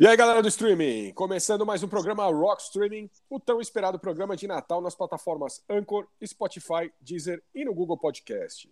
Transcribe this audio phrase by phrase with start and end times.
[0.00, 4.34] E aí, galera do streaming, começando mais um programa Rock Streaming, o tão esperado programa
[4.34, 8.66] de Natal nas plataformas Anchor, Spotify, Deezer e no Google Podcast.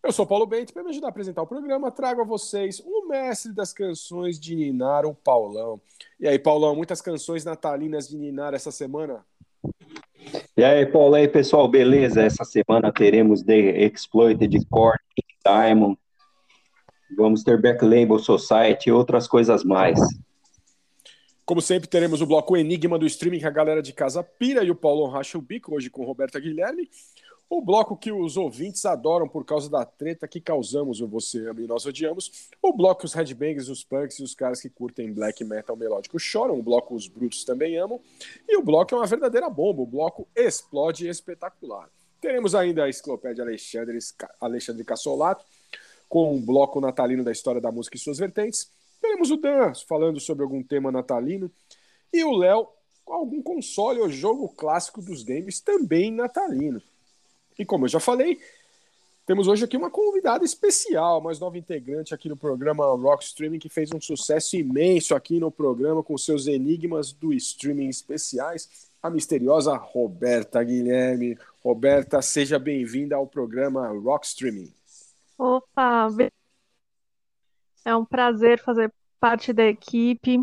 [0.00, 3.08] Eu sou Paulo Bento, para me ajudar a apresentar o programa, trago a vocês o
[3.08, 5.80] mestre das canções de Ninar, o Paulão.
[6.20, 9.26] E aí, Paulão, muitas canções natalinas de Ninar essa semana?
[10.56, 12.22] E aí, Paulo, e aí, pessoal, beleza?
[12.22, 15.00] Essa semana teremos The Exploited Court,
[15.44, 15.98] Diamond,
[17.16, 19.98] vamos ter Back Label Society e outras coisas mais.
[21.50, 24.70] Como sempre, teremos o bloco Enigma do streaming que a galera de casa pira e
[24.70, 26.88] o Paulo racha o bico, hoje com Roberta Guilherme.
[27.48, 31.60] O bloco que os ouvintes adoram por causa da treta que causamos, o Você Ama
[31.60, 32.48] e Nós Odiamos.
[32.62, 36.20] O bloco que os headbangers, os punks e os caras que curtem black metal melódico
[36.20, 36.56] choram.
[36.56, 38.00] O bloco Os Brutos também amam.
[38.48, 39.82] E o bloco é uma verdadeira bomba.
[39.82, 41.90] O bloco Explode Espetacular.
[42.20, 43.98] Teremos ainda a enciclopédia Alexandre,
[44.40, 45.44] Alexandre Cassolato,
[46.08, 48.70] com um bloco natalino da história da música e suas vertentes.
[49.00, 51.50] Teremos o Dan falando sobre algum tema natalino
[52.12, 52.68] e o Léo
[53.04, 56.82] com algum console ou jogo clássico dos games também natalino.
[57.58, 58.38] E como eu já falei,
[59.26, 63.68] temos hoje aqui uma convidada especial, mais nova integrante aqui no programa Rock Streaming, que
[63.68, 69.76] fez um sucesso imenso aqui no programa com seus enigmas do streaming especiais, a misteriosa
[69.76, 71.38] Roberta Guilherme.
[71.62, 74.72] Roberta, seja bem-vinda ao programa Rock Streaming.
[75.38, 76.08] Opa,
[77.84, 80.38] é um prazer fazer parte da equipe.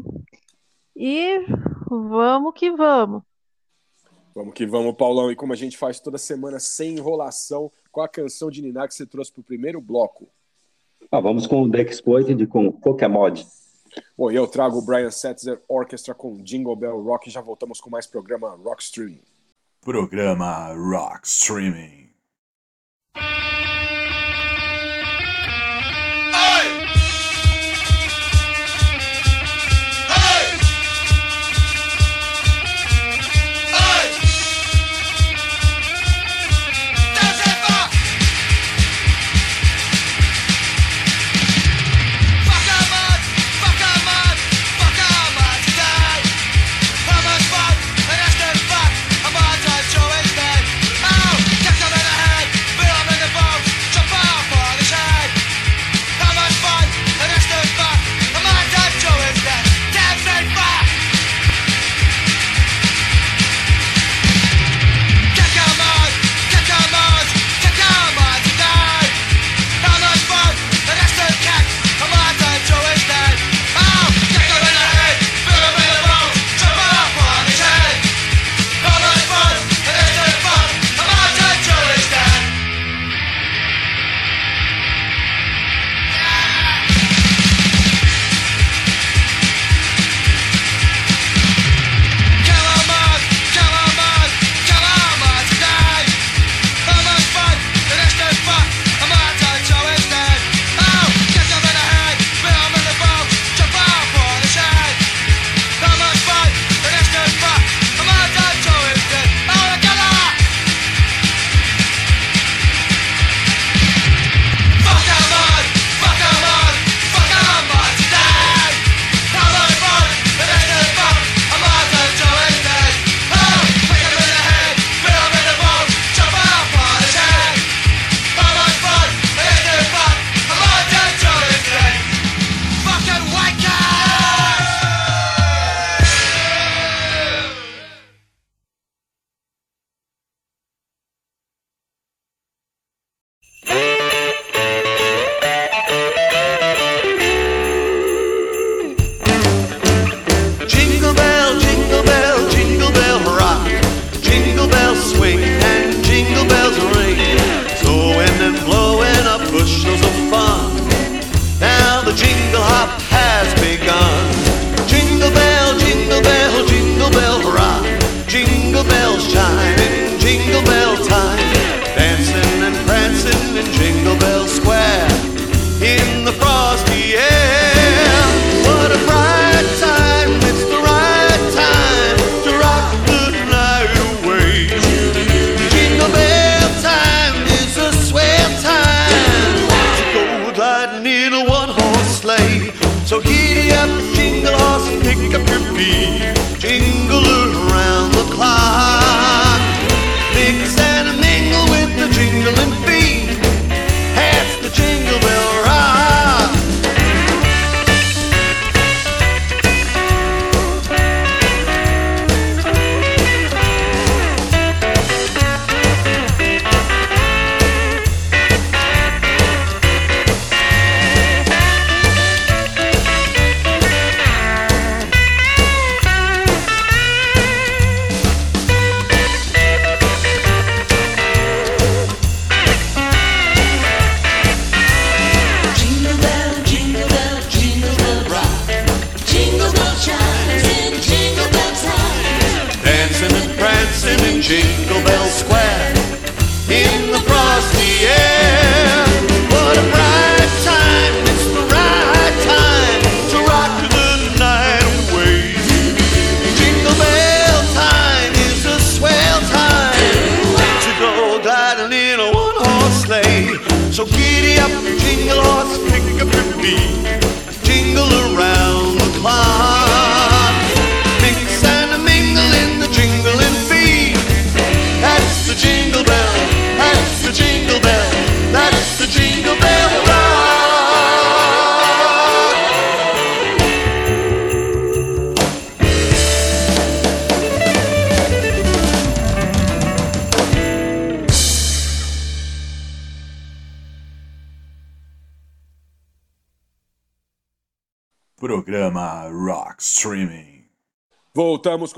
[0.96, 1.46] E
[1.90, 3.24] vamos que vamos.
[4.34, 5.32] Vamos que vamos, Paulão.
[5.32, 8.94] E como a gente faz toda semana sem enrolação, qual a canção de Niná que
[8.94, 10.30] você trouxe para o primeiro bloco?
[11.12, 13.34] Ah, vamos com o The Exploited com Pokémon.
[14.16, 17.82] Bom, e eu trago o Brian Setzer Orchestra com Jingle Bell Rock e já voltamos
[17.82, 19.22] com mais programa Rock Streaming.
[19.82, 22.07] Programa Rock Streaming.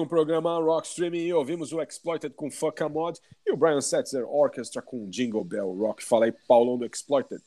[0.10, 4.28] Programa Rock Streaming e ouvimos o Exploited com Fuck a Mod e o Brian Setzer
[4.28, 6.04] Orchestra com Jingle Bell Rock.
[6.04, 7.42] Fala aí, Paulão do Exploited.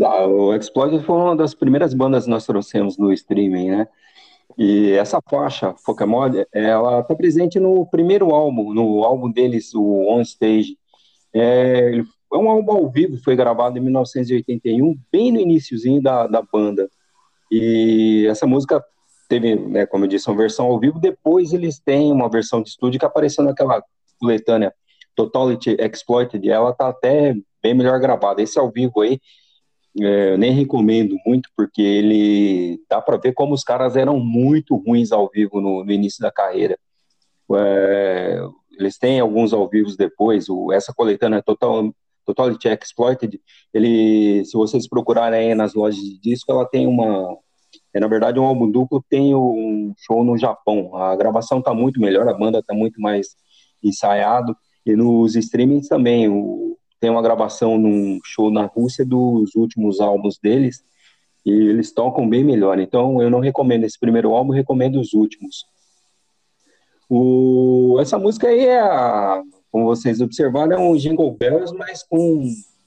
[0.00, 3.88] Ah, o Exploited foi uma das primeiras bandas que nós trouxemos no streaming, né?
[4.58, 10.20] E essa faixa, Focamod, ela está presente no primeiro álbum, no álbum deles, o On
[10.20, 10.78] Stage.
[11.34, 16.42] É, é um álbum ao vivo, foi gravado em 1981, bem no iniciozinho da, da
[16.42, 16.88] banda.
[17.50, 18.84] E essa música
[19.26, 20.98] teve, né, como eu disse, uma versão ao vivo.
[20.98, 23.82] Depois eles têm uma versão de estúdio que apareceu naquela
[24.18, 24.72] coletânea
[25.14, 26.48] Totality Exploited.
[26.48, 28.42] Ela tá até bem melhor gravada.
[28.42, 29.18] Esse ao vivo aí,
[30.00, 34.76] é, eu nem recomendo muito, porque ele dá para ver como os caras eram muito
[34.76, 36.78] ruins ao vivo no, no início da carreira.
[37.54, 38.40] É,
[38.78, 40.48] eles têm alguns ao vivos depois.
[40.48, 41.90] O, essa coletânea Total,
[42.24, 43.40] Totality Exploited,
[43.72, 47.36] ele, se vocês procurarem nas lojas de disco, ela tem uma.
[47.96, 50.94] É, na verdade, um álbum duplo tem um show no Japão.
[50.94, 53.28] A gravação tá muito melhor, a banda tá muito mais
[53.82, 54.54] ensaiado.
[54.84, 56.28] E nos streamings também.
[56.28, 60.84] O, tem uma gravação num show na Rússia dos últimos álbuns deles.
[61.46, 62.78] E eles tocam bem melhor.
[62.78, 65.64] Então, eu não recomendo esse primeiro álbum, recomendo os últimos.
[67.08, 72.42] O, essa música aí é, a- como vocês observaram, é um Jingle Bells, mas com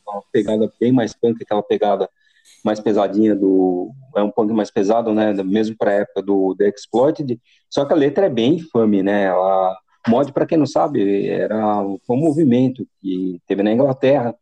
[0.08, 2.08] uma pegada bem mais punk, aquela pegada
[2.64, 3.92] mais pesadinha do.
[4.16, 5.34] É um punk mais pesado, né?
[5.44, 7.40] Mesmo para época do The Exploited.
[7.70, 9.26] Só que a letra é bem infame, né?
[9.26, 9.78] Ela,
[10.08, 14.36] mod, para quem não sabe, era foi um movimento que teve na Inglaterra.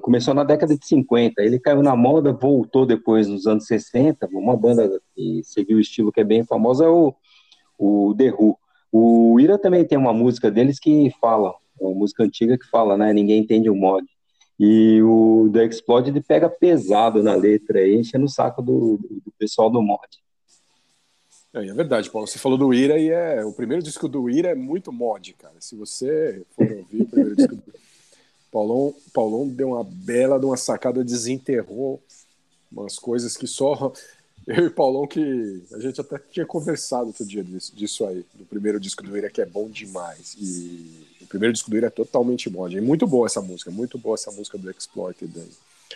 [0.00, 4.28] Começou na década de 50, ele caiu na moda, voltou depois nos anos 60.
[4.32, 7.14] Uma banda que seguiu o estilo que é bem famosa é o,
[7.78, 8.58] o The Who.
[8.90, 13.12] O Ira também tem uma música deles que fala, uma música antiga que fala, né?
[13.12, 14.06] Ninguém entende o mod.
[14.64, 19.32] E o The Explode ele pega pesado na letra aí, enchendo o saco do, do
[19.36, 20.06] pessoal do mod.
[21.52, 22.28] É, é verdade, Paulo.
[22.28, 25.56] Você falou do Ira e é o primeiro disco do Ira é muito mod, cara.
[25.58, 27.62] Se você for ouvir o primeiro disco do
[28.52, 32.00] Paulão, Paulão deu uma bela de uma sacada, desenterrou
[32.70, 33.92] umas coisas que só
[34.46, 38.44] eu e Paulão que a gente até tinha conversado outro dia disso, disso aí, do
[38.44, 40.36] primeiro disco do Ira que é bom demais.
[40.38, 42.76] E o primeiro disco do Ira é totalmente mod.
[42.76, 45.50] É muito boa essa música, muito boa essa música do Exploited aí.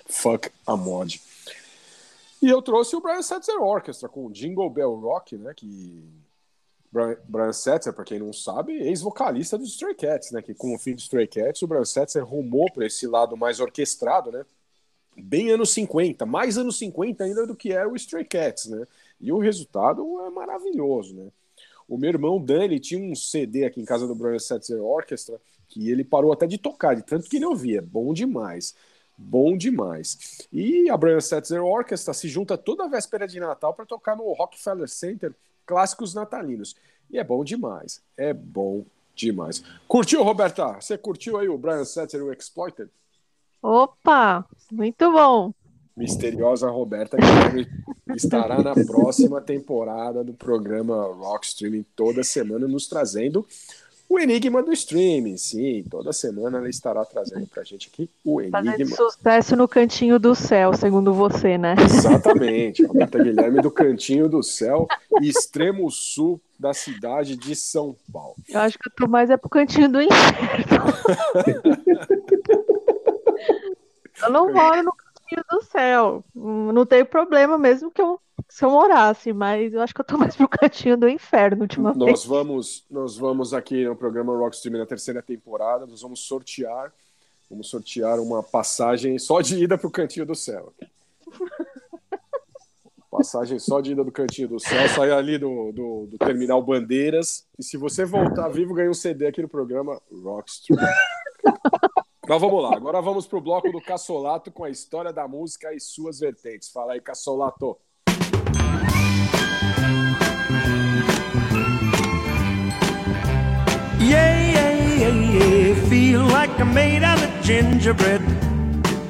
[0.09, 1.21] Fuck a mod.
[2.43, 5.53] E eu trouxe o Brian Setzer Orchestra com o Jingle Bell Rock, né?
[5.55, 6.05] Que
[7.29, 10.43] Brian Setzer, para quem não sabe, ex-vocalista dos Stray Cats, né?
[10.43, 13.59] Que com o fim dos Stray Cats, o Brian Setzer rumou para esse lado mais
[13.59, 14.45] orquestrado, né?
[15.19, 18.87] Bem anos 50, mais anos 50 ainda do que era o Stray Cats, né?
[19.21, 21.29] E o resultado é maravilhoso, né?
[21.89, 25.91] O meu irmão Dani tinha um CD aqui em casa do Brian Setzer Orchestra que
[25.91, 27.83] ele parou até de tocar, de tanto que ele ouvia.
[27.83, 28.75] Bom demais.
[29.17, 30.47] Bom demais.
[30.53, 34.89] E a Brian Setzer Orchestra se junta toda véspera de Natal para tocar no Rockefeller
[34.89, 36.77] Center clássicos natalinos.
[37.11, 38.03] E é bom demais.
[38.17, 39.63] É bom demais.
[39.89, 40.75] Curtiu, Roberta?
[40.75, 42.91] Você curtiu aí o Brian Setzer o Exploited?
[43.69, 45.53] Opa, muito bom.
[45.97, 47.67] Misteriosa Roberta Guilherme
[48.15, 53.45] estará na próxima temporada do programa Rock Streaming toda semana nos trazendo
[54.09, 55.37] o enigma do streaming.
[55.37, 58.97] Sim, toda semana ela estará trazendo pra gente aqui o Fazendo enigma.
[58.97, 61.75] sucesso no cantinho do céu, segundo você, né?
[61.85, 64.87] Exatamente, Roberta Guilherme do Cantinho do Céu,
[65.21, 68.37] extremo sul da cidade de São Paulo.
[68.49, 70.87] Eu acho que eu tô mais é pro cantinho do inferno.
[74.23, 76.25] eu não moro no cantinho do céu.
[76.35, 80.05] Hum, Não tem problema mesmo que eu, se eu morasse, mas eu acho que eu
[80.05, 82.11] tô mais pro cantinho do inferno ultimamente.
[82.11, 86.93] Nós vamos, nós vamos aqui no programa Rock Streaming na terceira temporada, nós vamos sortear,
[87.51, 90.73] vamos sortear uma passagem só de ida para o Cantinho do Céu.
[93.09, 97.47] Passagem só de ida do Cantinho do Céu, sai ali do, do, do Terminal Bandeiras.
[97.59, 100.79] E se você voltar vivo, ganha um CD aqui no programa Rockstream.
[102.29, 105.79] Mas vamos lá, agora vamos pro bloco do Cassolato com a história da música e
[105.79, 106.69] suas vertentes.
[106.71, 107.79] Fala aí, Cassolato.
[114.01, 115.89] Yeah, yeah, yeah, yeah.
[115.89, 118.23] Feel like I'm made out of gingerbread.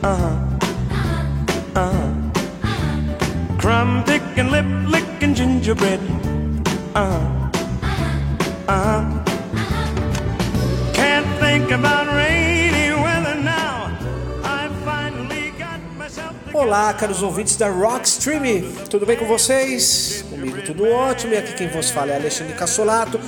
[0.03, 0.37] Uh huh.
[1.75, 2.13] Uh huh.
[3.59, 6.01] Crumb picking, lip licking gingerbread.
[6.95, 7.51] Uh huh.
[8.69, 9.25] Uh huh.
[10.93, 12.46] Can't think about rainy
[16.57, 20.25] Olá, caros ouvintes da Rock Stream, tudo bem com vocês?
[20.31, 23.21] Comigo tudo ótimo, e aqui quem vos fala é Alexandre Cassolato.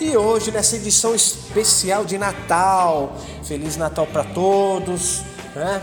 [0.00, 5.82] E hoje, nessa edição especial de Natal, Feliz Natal para todos, né?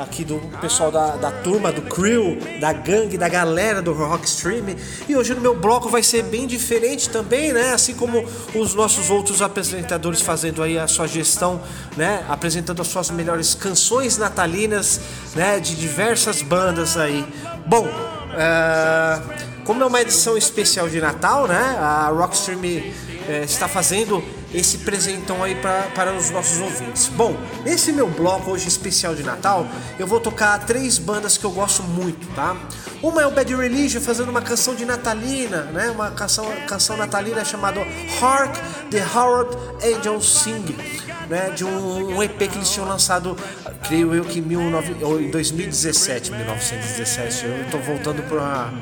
[0.00, 4.74] Aqui do pessoal da, da turma, do crew, da gangue, da galera do Rock Stream.
[5.08, 7.72] E hoje no meu bloco vai ser bem diferente também, né?
[7.72, 11.60] Assim como os nossos outros apresentadores fazendo aí a sua gestão,
[11.96, 12.24] né?
[12.28, 15.00] Apresentando as suas melhores canções natalinas,
[15.36, 15.60] né?
[15.60, 17.24] De diversas bandas aí.
[17.64, 17.86] Bom,
[18.36, 19.22] é,
[19.64, 21.76] como é uma edição especial de Natal, né?
[21.78, 22.82] A Rockstream
[23.28, 24.22] é, está fazendo
[24.54, 27.08] esse presentão aí pra, para os nossos ouvintes.
[27.08, 29.66] Bom, nesse meu bloco hoje especial de Natal,
[29.98, 32.56] eu vou tocar três bandas que eu gosto muito, tá?
[33.02, 35.90] Uma é o Bad Religion fazendo uma canção de natalina, né?
[35.90, 37.80] Uma canção, canção natalina chamada
[38.22, 38.56] Hark
[38.90, 40.64] the Howard Angels Sing,
[41.28, 41.50] né?
[41.50, 43.36] De um, um EP que eles tinham lançado,
[43.86, 47.44] creio eu que em 19 ou em 2017, 1917.
[47.44, 48.72] Eu tô voltando para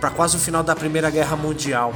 [0.00, 1.94] para quase o final da Primeira Guerra Mundial.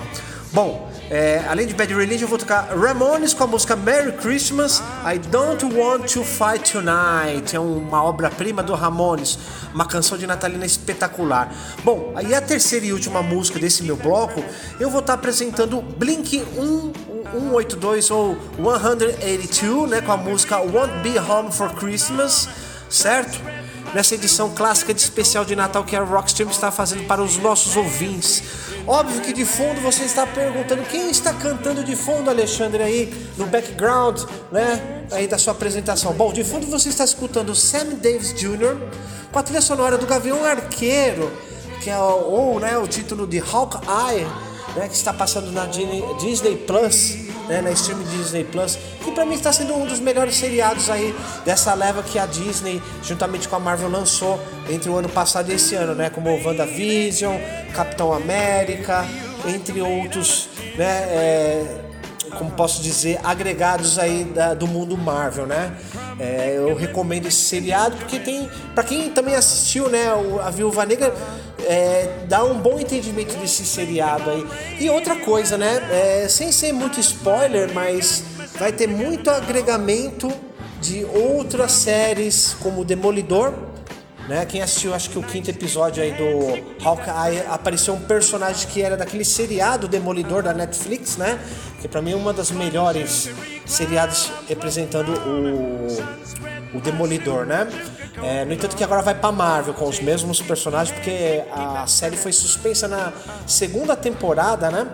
[0.53, 4.81] Bom, é, além de Bad Religion, eu vou tocar Ramones com a música Merry Christmas,
[5.05, 7.57] I Don't Want to Fight Tonight.
[7.57, 9.37] É uma obra-prima do Ramones,
[9.75, 11.53] uma canção de natalina espetacular.
[11.83, 14.41] Bom, aí a terceira e última música desse meu bloco,
[14.79, 16.45] eu vou estar apresentando Blink
[17.35, 22.49] 182 ou 182, né, com a música Won't Be Home for Christmas,
[22.89, 23.37] certo?
[23.95, 27.77] nessa edição clássica de especial de Natal que a Rockstream está fazendo para os nossos
[27.77, 28.43] ouvintes.
[28.87, 33.47] Óbvio que de fundo você está perguntando quem está cantando de fundo, Alexandre, aí no
[33.47, 36.13] background, né, aí da sua apresentação.
[36.13, 38.77] Bom, de fundo você está escutando Sam Davis Jr.
[39.31, 41.31] com a trilha sonora do Gavião Arqueiro,
[41.81, 44.27] que é o, ou, né, o título de Hawkeye,
[44.77, 49.35] né, que está passando na Disney Plus, né, na stream Disney Plus, que para mim
[49.35, 51.15] está sendo um dos melhores seriados aí
[51.45, 54.41] dessa leva que a Disney, juntamente com a Marvel, lançou
[54.71, 57.37] entre o ano passado e esse ano, né, como WandaVision,
[57.75, 59.05] Capitão América,
[59.47, 61.81] entre outros, né, é,
[62.39, 65.73] como posso dizer, agregados aí da- do mundo Marvel, né?
[66.21, 70.07] É, eu recomendo esse seriado porque tem, para quem também assistiu, né,
[70.45, 71.13] a Viúva Negra,
[71.67, 74.47] é, dá um bom entendimento desse seriado aí.
[74.79, 78.25] E outra coisa, né, é, sem ser muito spoiler, mas
[78.59, 80.31] vai ter muito agregamento
[80.81, 83.53] de outras séries como Demolidor,
[84.31, 84.47] né?
[84.47, 88.97] Quem assistiu, acho que o quinto episódio aí do Hawkeye, apareceu um personagem que era
[88.97, 91.37] daquele seriado Demolidor da Netflix, né?
[91.81, 93.29] Que pra mim é uma das melhores
[93.67, 97.69] seriados representando o, o Demolidor, né?
[98.23, 102.17] É, no entanto que agora vai pra Marvel com os mesmos personagens, porque a série
[102.17, 103.13] foi suspensa na
[103.49, 104.87] segunda temporada, né?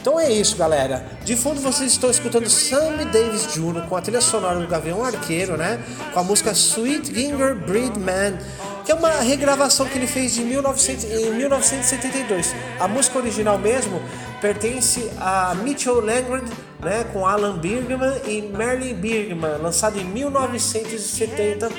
[0.00, 1.04] Então é isso, galera.
[1.24, 3.86] De fundo vocês estão escutando Sammy Davis Jr.
[3.88, 5.82] com a trilha sonora do Gavião Arqueiro, né?
[6.14, 8.38] Com a música Sweet Gingerbread Man,
[8.84, 12.54] que é uma regravação que ele fez de 1900, em 1972.
[12.78, 14.00] A música original mesmo
[14.40, 16.48] pertence a Mitchell Langford,
[16.80, 17.04] né?
[17.12, 21.70] Com Alan Bergman e Marilyn Bergman, lançado em 1970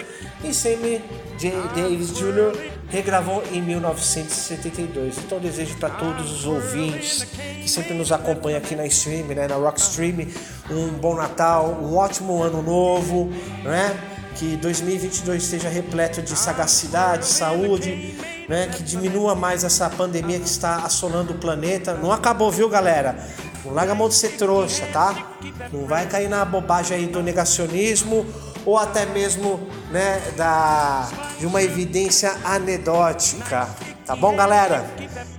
[0.44, 1.02] e Sammy
[1.38, 1.52] J.
[1.74, 2.79] Davis Jr.
[2.90, 5.18] regravou em 1972.
[5.20, 9.56] Então desejo para todos os ouvintes que sempre nos acompanham aqui na stream, né, na
[9.56, 10.28] Rock Stream,
[10.70, 13.30] um bom Natal, um ótimo ano novo,
[13.64, 13.98] né?
[14.36, 18.16] Que 2022 esteja repleto de sagacidade, saúde,
[18.48, 18.68] né?
[18.68, 21.94] Que diminua mais essa pandemia que está assolando o planeta.
[21.94, 23.18] Não acabou, viu, galera?
[23.66, 25.36] Não larga a mão de ser trouxa, tá?
[25.74, 28.26] Não vai cair na bobagem aí do negacionismo
[28.70, 29.60] ou até mesmo
[29.90, 31.10] né, da,
[31.40, 33.68] de uma evidência anedótica.
[34.06, 34.86] Tá bom, galera?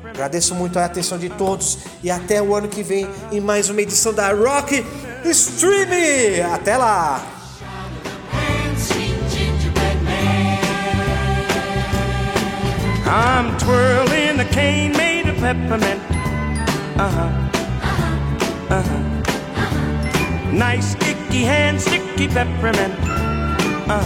[0.05, 3.81] Agradeço muito a atenção de todos e até o ano que vem em mais uma
[3.81, 4.85] edição da Rock
[5.25, 6.53] Stream.
[6.53, 7.25] Até lá!
[13.07, 16.01] I'm twirling a cane made of peppermint.
[16.97, 17.31] Uh huh.
[18.71, 20.53] Uh huh.
[20.53, 23.10] Nice sticky hand, sticky peppermint.
[23.93, 23.99] Uh.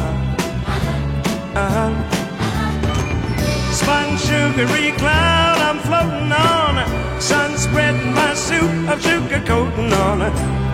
[1.55, 2.14] Uh
[3.73, 7.21] spun sugary cloud I'm floating on.
[7.21, 10.23] Sun spreading my soup of sugar coating on.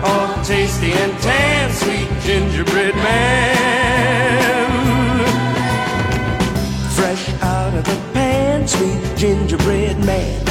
[0.03, 3.51] All tasty and tan, sweet gingerbread man.
[6.95, 10.50] Fresh out of the pan, sweet gingerbread man.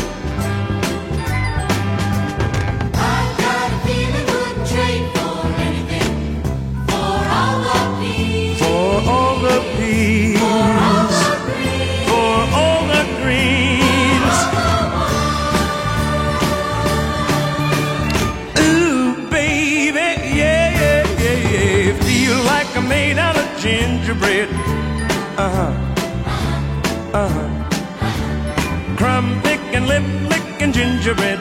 [30.81, 31.39] Gingerbread.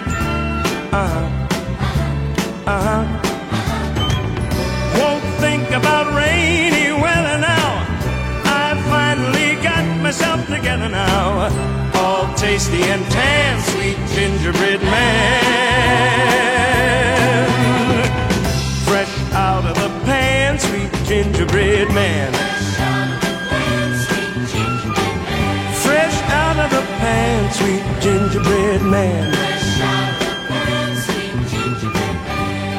[0.92, 1.28] Uh huh,
[2.74, 3.04] uh huh.
[5.00, 7.70] Won't think about rainy weather now.
[8.44, 11.48] I finally got myself together now.
[11.96, 15.30] All tasty and tan, sweet gingerbread man.
[18.84, 22.49] Fresh out of the pan, sweet gingerbread man.
[27.52, 29.34] Sweet gingerbread man.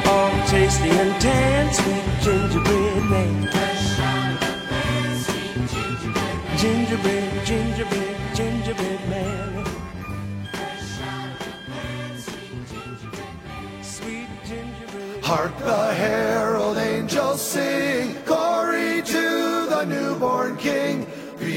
[0.07, 3.49] All tasty and tan, sweet gingerbread man.
[6.57, 9.65] Gingerbread, gingerbread, gingerbread man.
[13.81, 15.23] Sweet gingerbread.
[15.23, 21.07] Hark the herald angels sing, glory to the newborn King.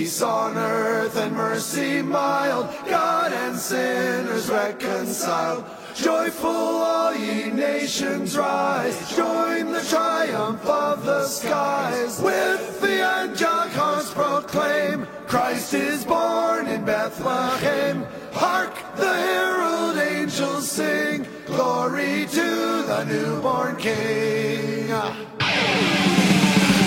[0.05, 5.65] Peace on earth and mercy mild, God and sinners reconciled.
[5.95, 12.21] Joyful all ye nations rise, join the triumph of the skies.
[12.21, 18.05] With the angelic horns proclaim, Christ is born in Bethlehem.
[18.33, 24.89] Hark the herald angels sing, glory to the newborn King.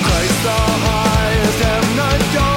[0.06, 2.57] Christ the highest adored, Christ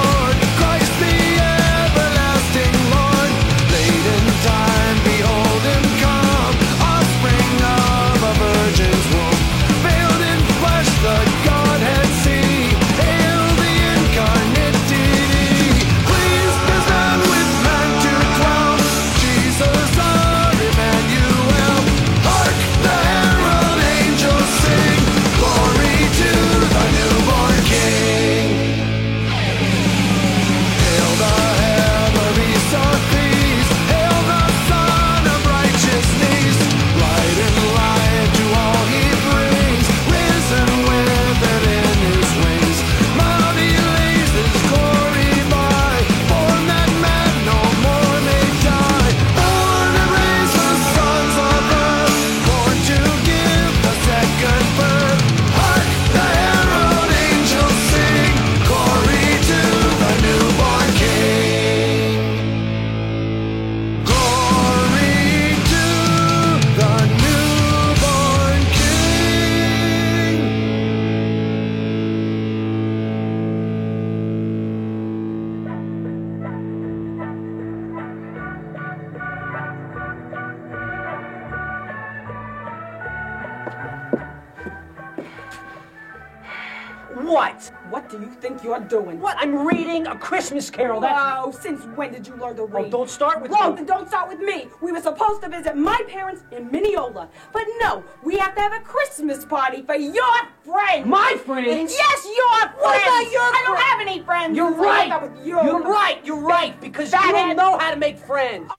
[88.81, 89.19] you think doing?
[89.19, 89.37] What?
[89.39, 91.01] I'm reading a Christmas carol.
[91.01, 91.19] That's...
[91.19, 92.85] Oh, since when did you learn to oh, read?
[92.87, 93.75] Oh, don't start with Well, me.
[93.77, 94.67] then don't start with me.
[94.81, 97.29] We were supposed to visit my parents in Mineola.
[97.53, 100.23] But no, we have to have a Christmas party for your
[100.63, 101.07] friends.
[101.07, 101.93] My friends?
[101.93, 102.75] Yes, your friends.
[102.81, 103.91] What about your I don't friends?
[103.91, 104.57] have any friends.
[104.57, 105.21] You're right.
[105.21, 106.25] with your- You're right.
[106.25, 106.79] You're right.
[106.79, 108.71] Because you don't know how to make friends.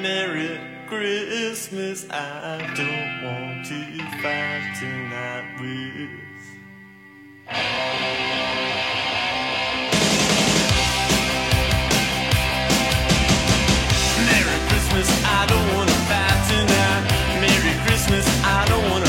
[0.00, 6.23] Merry Christmas, I don't want to fight tonight with.
[7.46, 7.60] Merry
[14.68, 17.04] Christmas, I don't wanna fight tonight.
[17.40, 19.03] Merry Christmas, I don't wanna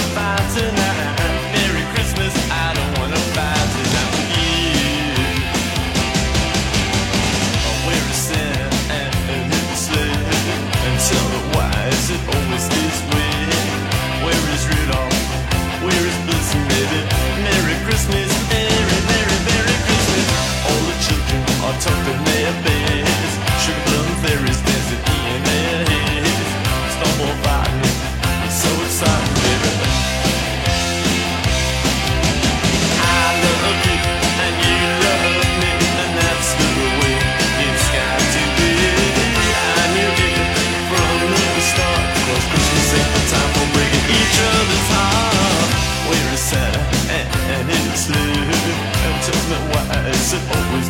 [50.07, 50.84] as it always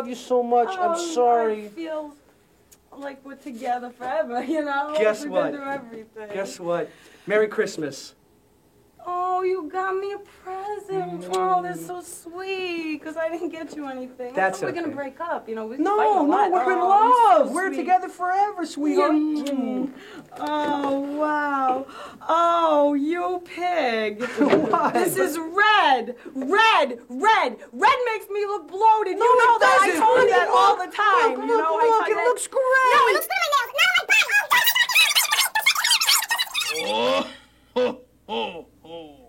[0.00, 0.68] love you so much.
[0.78, 1.66] I'm Oh, sorry.
[1.66, 2.16] I feel
[2.96, 4.94] like we're together forever, you know?
[4.98, 5.52] Guess We've what?
[5.52, 6.28] Been through everything.
[6.32, 6.90] Guess what?
[7.26, 8.14] Merry Christmas.
[9.06, 11.26] Oh, you got me a present.
[11.32, 12.98] Oh, that's so sweet.
[12.98, 14.32] Because I didn't get you anything.
[14.32, 14.84] I That's thought we we're okay.
[14.90, 15.48] gonna break up.
[15.48, 17.48] You know, we No, no, we're in Oh, love.
[17.48, 17.76] so we're sweet.
[17.78, 19.12] together forever, sweetheart.
[19.12, 19.92] Mm.
[20.38, 21.86] Oh wow!
[22.28, 24.18] Oh, you pig!
[24.20, 27.56] This is red, red, red.
[27.72, 29.16] Red makes me look bloated.
[29.18, 29.78] No, you know it that.
[29.82, 31.30] I doesn't, I told you that all the time.
[31.40, 32.92] look, you look, know, look, I it you looks that- great.
[32.94, 33.36] No, it looks good.
[38.90, 39.19] Outside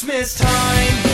[0.00, 1.07] Christmas time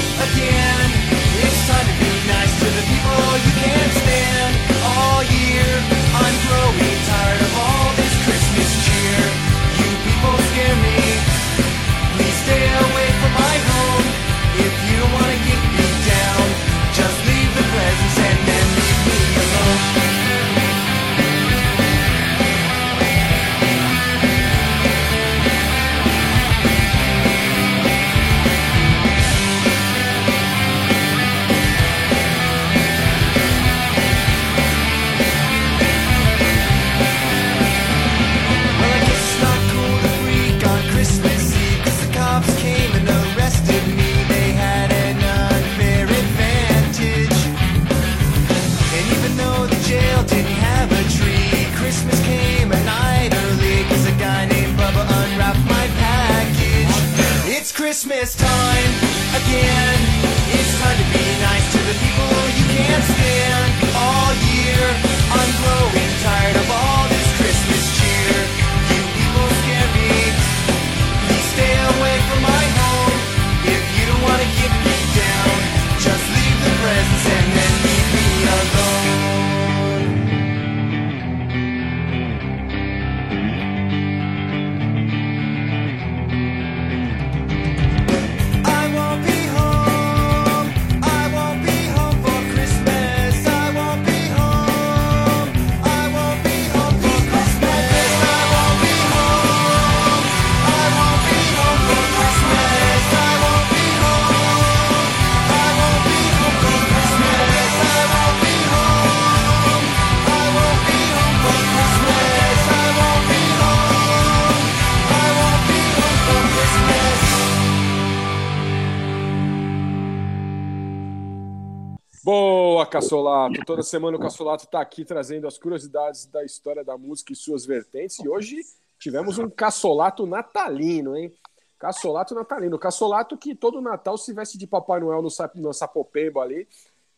[122.95, 123.61] Cassolato!
[123.67, 127.67] Toda semana o Cassolato está aqui trazendo as curiosidades da história da música e suas
[127.67, 128.21] vertentes.
[128.21, 128.61] E hoje
[129.01, 131.35] tivemos um Cassolato natalino, hein?
[131.77, 132.79] Cassolato natalino.
[132.79, 136.69] Cassolato que todo Natal se veste de Papai Noel no, Sa- no Sapopemba ali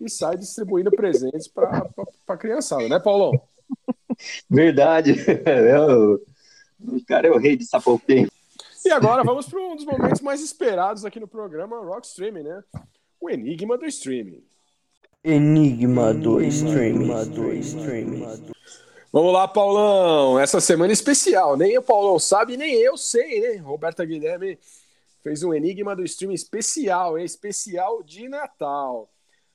[0.01, 1.87] e sai distribuindo presentes para
[2.27, 3.33] a criançada, né, Paulão?
[4.49, 5.13] Verdade.
[5.45, 6.25] Eu-
[6.81, 8.31] o cara é o rei de Sapopemba.
[8.83, 12.65] E agora vamos para um dos momentos mais esperados aqui no programa Rock Streaming, né?
[13.21, 14.43] O enigma do streaming.
[15.29, 17.09] Enigma do streaming.
[19.13, 20.39] Vamos lá, Paulão.
[20.39, 21.57] Essa semana é especial.
[21.57, 23.57] Nem o Paulão sabe, nem eu sei, né?
[23.57, 24.57] Roberta Guilherme
[25.25, 27.25] fez um enigma do streaming especial, hein?
[27.25, 29.11] Especial de Natal.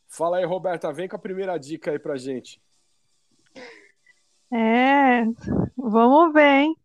[0.10, 2.62] Fala aí, Roberta, vem com a primeira dica aí pra gente.
[4.52, 5.24] É,
[5.78, 6.76] vamos ver, hein?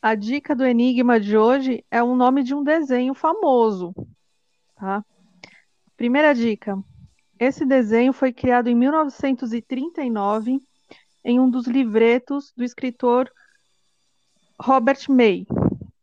[0.00, 3.92] A dica do enigma de hoje é o nome de um desenho famoso,
[4.76, 5.04] tá?
[5.96, 6.80] Primeira dica.
[7.38, 10.58] Esse desenho foi criado em 1939
[11.24, 13.30] em um dos livretos do escritor
[14.58, 15.46] Robert May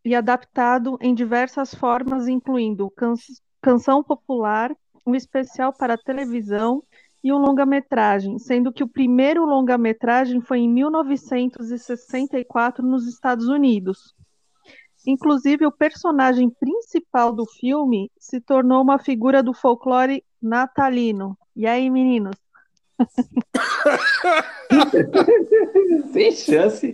[0.06, 3.16] e adaptado em diversas formas, incluindo can-
[3.62, 4.72] canção popular,
[5.06, 6.82] um especial para televisão
[7.24, 14.14] e um longa-metragem, sendo que o primeiro longa-metragem foi em 1964 nos Estados Unidos.
[15.08, 21.38] Inclusive, o personagem principal do filme se tornou uma figura do folclore natalino.
[21.56, 22.36] E aí, meninos?
[26.12, 26.94] Sem chance.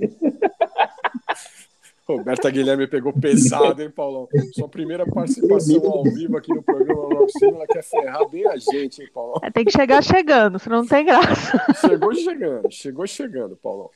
[2.08, 4.28] Roberta Guilherme pegou pesado, hein, Paulão?
[4.54, 9.10] Sua primeira participação ao vivo aqui no programa ela quer ferrar bem a gente, hein,
[9.14, 9.40] Paulão?
[9.44, 11.64] É, Tem que chegar chegando, senão não tem graça.
[11.80, 13.92] Chegou chegando, chegou chegando, Paulão.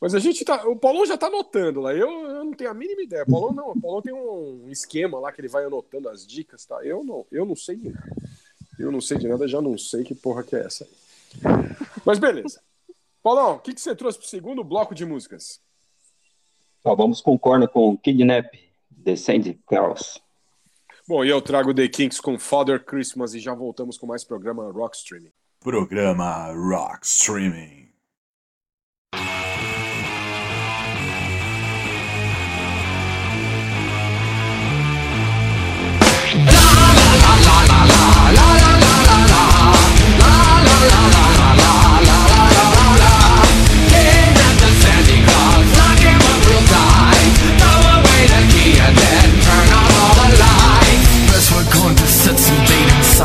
[0.00, 0.68] Mas a gente tá.
[0.68, 1.92] O Paulão já tá anotando lá.
[1.92, 3.24] Eu, eu não tenho a mínima ideia.
[3.24, 3.70] O Paulão não.
[3.70, 6.84] O Paulão tem um esquema lá que ele vai anotando as dicas, tá?
[6.84, 8.14] Eu não, eu não sei de nada.
[8.78, 10.90] Eu não sei de nada, já não sei que porra que é essa aí.
[12.04, 12.60] Mas beleza.
[13.22, 15.60] Paulão, o que, que você trouxe pro segundo bloco de músicas?
[16.84, 18.52] Ó, vamos com corno com Kidnap,
[19.02, 20.20] The Sandy Claus.
[21.08, 24.70] Bom, e eu trago The Kinks com Father Christmas e já voltamos com mais programa
[24.70, 25.32] Rock Streaming.
[25.60, 27.83] Programa Rock Streaming.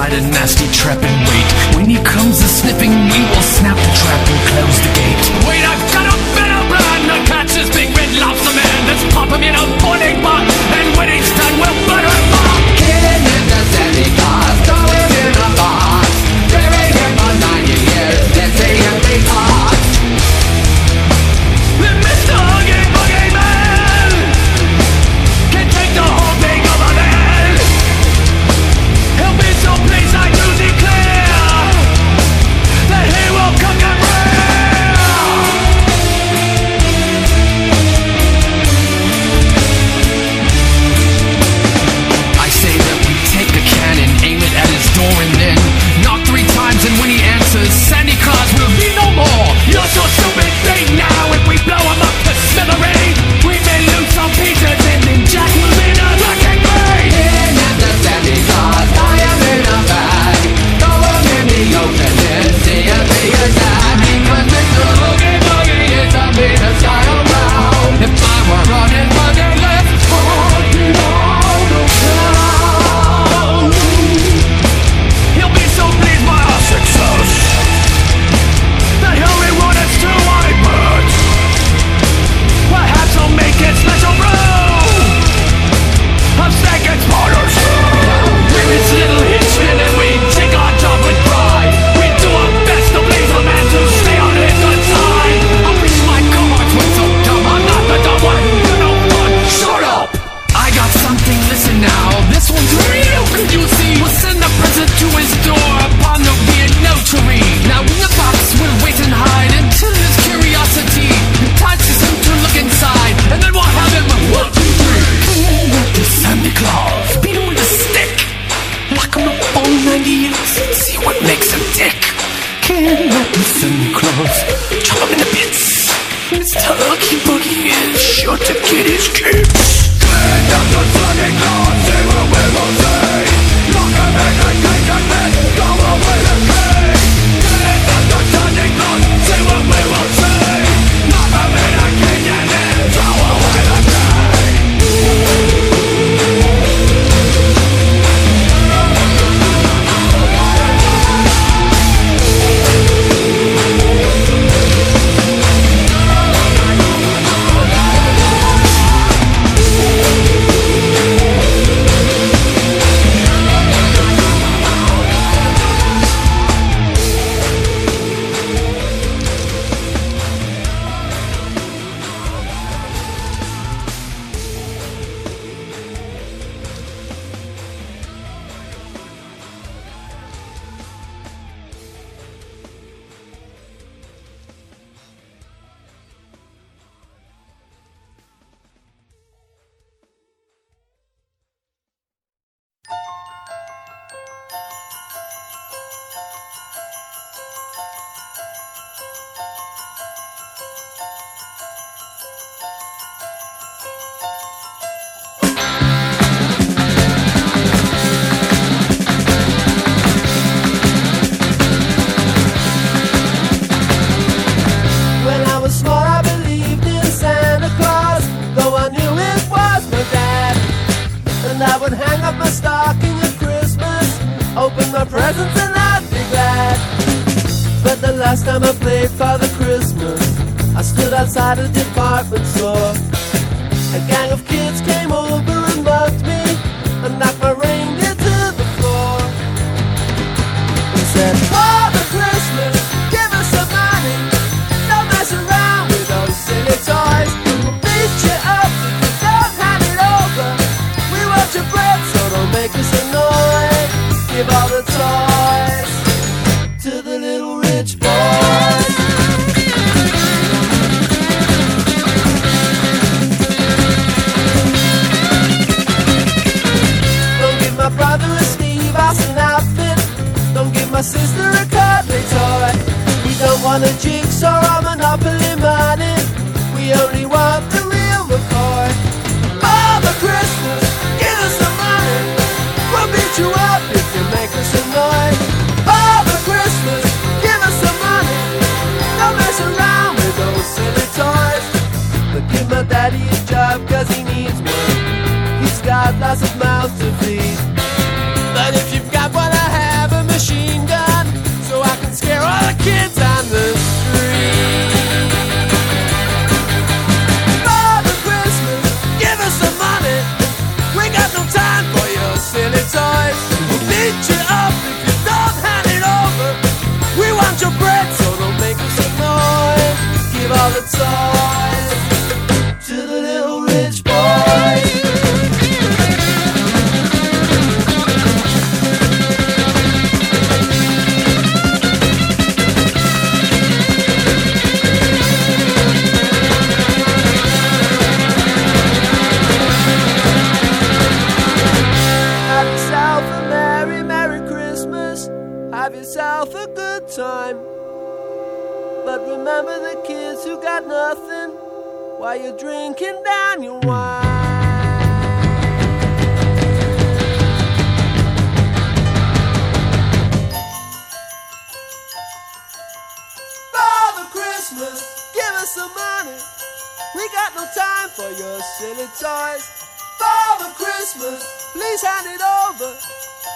[0.09, 1.49] Bait a nasty trap and wait.
[1.75, 5.23] When he comes a sniffing, we will snap the trap and close the gate.
[5.47, 8.77] Wait, I've got a better plan to catch this big red lobster man.
[8.87, 10.45] Let's pop him in a boiling pot,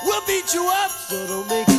[0.04, 1.73] We'll beat you up, so don't make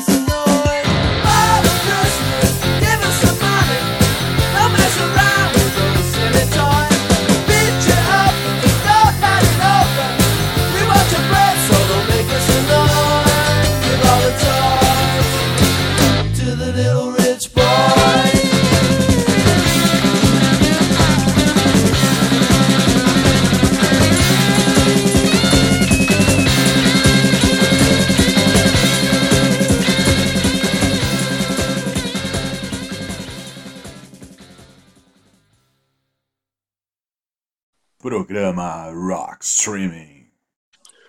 [38.45, 40.27] Programa Rock Streaming.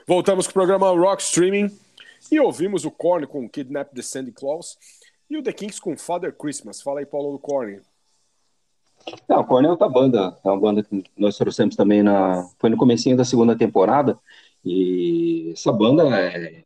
[0.08, 1.70] Voltamos com o programa Rock Streaming
[2.32, 4.78] e ouvimos o Korn com Kidnap the Sandy Claus
[5.30, 6.82] e o The Kinks com Father Christmas.
[6.82, 7.82] Fala aí, Paulo do Korn.
[9.28, 12.70] Não, o Korn é outra banda, é uma banda que nós trouxemos também na, foi
[12.70, 14.18] no comecinho da segunda temporada,
[14.64, 16.64] e essa banda é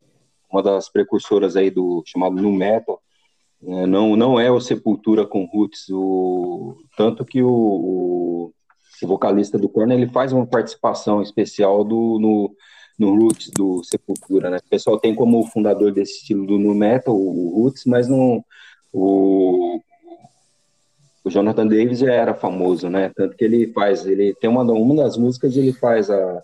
[0.51, 3.01] uma das precursoras aí do chamado Nu Metal,
[3.59, 8.53] né, não, não é o Sepultura com Roots, o, tanto que o, o,
[9.05, 12.55] o vocalista do Korn, ele faz uma participação especial do, no,
[12.97, 17.15] no Roots do Sepultura, né, o pessoal tem como fundador desse estilo do Nu Metal,
[17.15, 18.43] o, Roots, mas não,
[18.91, 19.79] o,
[21.23, 23.11] o Jonathan Davis já era famoso, né?
[23.15, 26.41] Tanto que ele faz, ele tem uma, uma das músicas, ele faz a,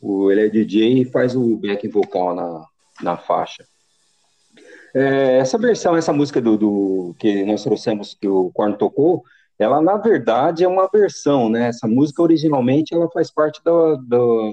[0.00, 2.64] o, ele é DJ e faz o back vocal na,
[3.02, 3.64] na faixa.
[4.94, 9.22] É, essa versão, essa música do, do que nós trouxemos, que o Korn tocou,
[9.58, 11.68] ela na verdade é uma versão, né?
[11.68, 13.72] Essa música originalmente ela faz parte da,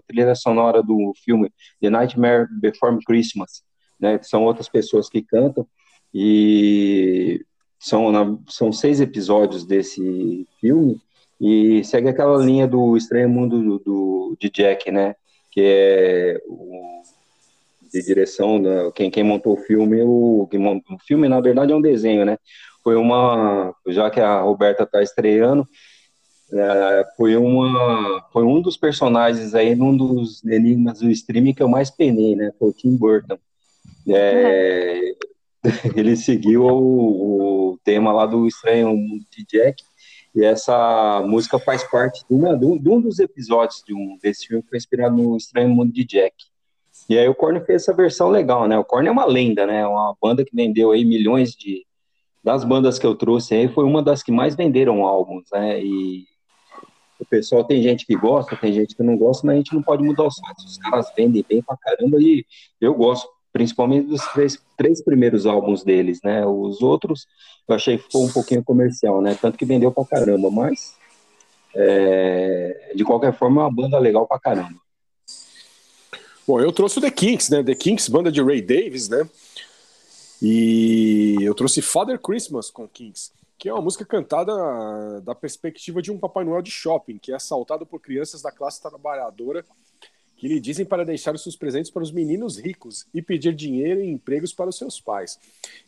[0.08, 1.52] trilha sonora do filme
[1.82, 3.64] The Nightmare Before Christmas,
[4.00, 4.20] né?
[4.24, 5.66] São outras pessoas que cantam
[6.14, 7.42] e
[7.80, 11.00] são, na- são seis episódios desse filme
[11.40, 15.16] e segue aquela linha do Estranho Mundo do, do- de Jack, né?
[15.52, 17.02] Que é o,
[17.92, 21.82] de direção, da, quem, quem montou o filme, o, o filme na verdade é um
[21.82, 22.38] desenho, né?
[22.86, 25.68] Foi uma, já que a Roberta está estreando,
[26.54, 31.68] é, foi uma, foi um dos personagens aí num dos enigmas do streaming que eu
[31.68, 32.52] mais penei, né?
[32.60, 33.40] Foi o Tim Burton.
[34.08, 35.16] É,
[35.98, 39.84] ele seguiu o, o tema lá do Estranho Mundo de Jack,
[40.36, 44.16] e essa música faz parte de, uma, de um de um dos episódios de um,
[44.22, 46.36] desse filme que foi inspirado no Estranho Mundo de Jack.
[47.10, 48.78] E aí o Korn fez essa versão legal, né?
[48.78, 49.88] O Korn é uma lenda, né?
[49.88, 51.84] Uma banda que vendeu aí milhões de
[52.46, 55.84] das bandas que eu trouxe aí foi uma das que mais venderam álbuns, né?
[55.84, 56.26] E
[57.20, 59.82] o pessoal tem gente que gosta, tem gente que não gosta, mas a gente não
[59.82, 60.64] pode mudar os fatos.
[60.64, 62.46] Os caras vendem bem pra caramba e
[62.80, 66.46] eu gosto, principalmente dos três, três primeiros álbuns deles, né?
[66.46, 67.26] Os outros
[67.68, 69.36] eu achei que ficou um pouquinho comercial, né?
[69.42, 70.96] Tanto que vendeu pra caramba, mas
[71.74, 74.80] é, de qualquer forma é uma banda legal pra caramba.
[76.48, 77.64] Bom, eu trouxe o The Kinks, né?
[77.64, 79.28] The Kinks, banda de Ray Davis, né?
[80.42, 86.12] E eu trouxe Father Christmas com Kinks, que é uma música cantada da perspectiva de
[86.12, 89.66] um Papai Noel de shopping, que é assaltado por crianças da classe trabalhadora
[90.38, 94.02] que lhe dizem para deixar os seus presentes para os meninos ricos e pedir dinheiro
[94.02, 95.40] e empregos para os seus pais.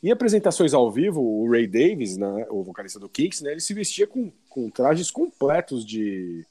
[0.01, 3.73] Em apresentações ao vivo, o Ray Davis, né, o vocalista do Kinks, né, ele se
[3.73, 6.45] vestia com, com trajes completos de,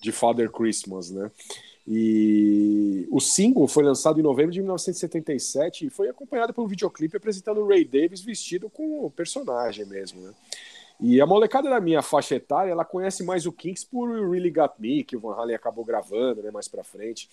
[0.00, 1.30] de Father Christmas, né?
[1.86, 7.16] E o single foi lançado em novembro de 1977 e foi acompanhado por um videoclipe
[7.16, 10.32] apresentando o Ray Davis vestido com o personagem mesmo, né?
[11.02, 14.74] E a molecada da minha faixa etária, ela conhece mais o Kinks por Really Got
[14.78, 17.28] Me, que o Van Halen acabou gravando, né, mais pra frente.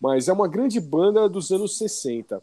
[0.00, 2.40] Mas é uma grande banda dos anos 60.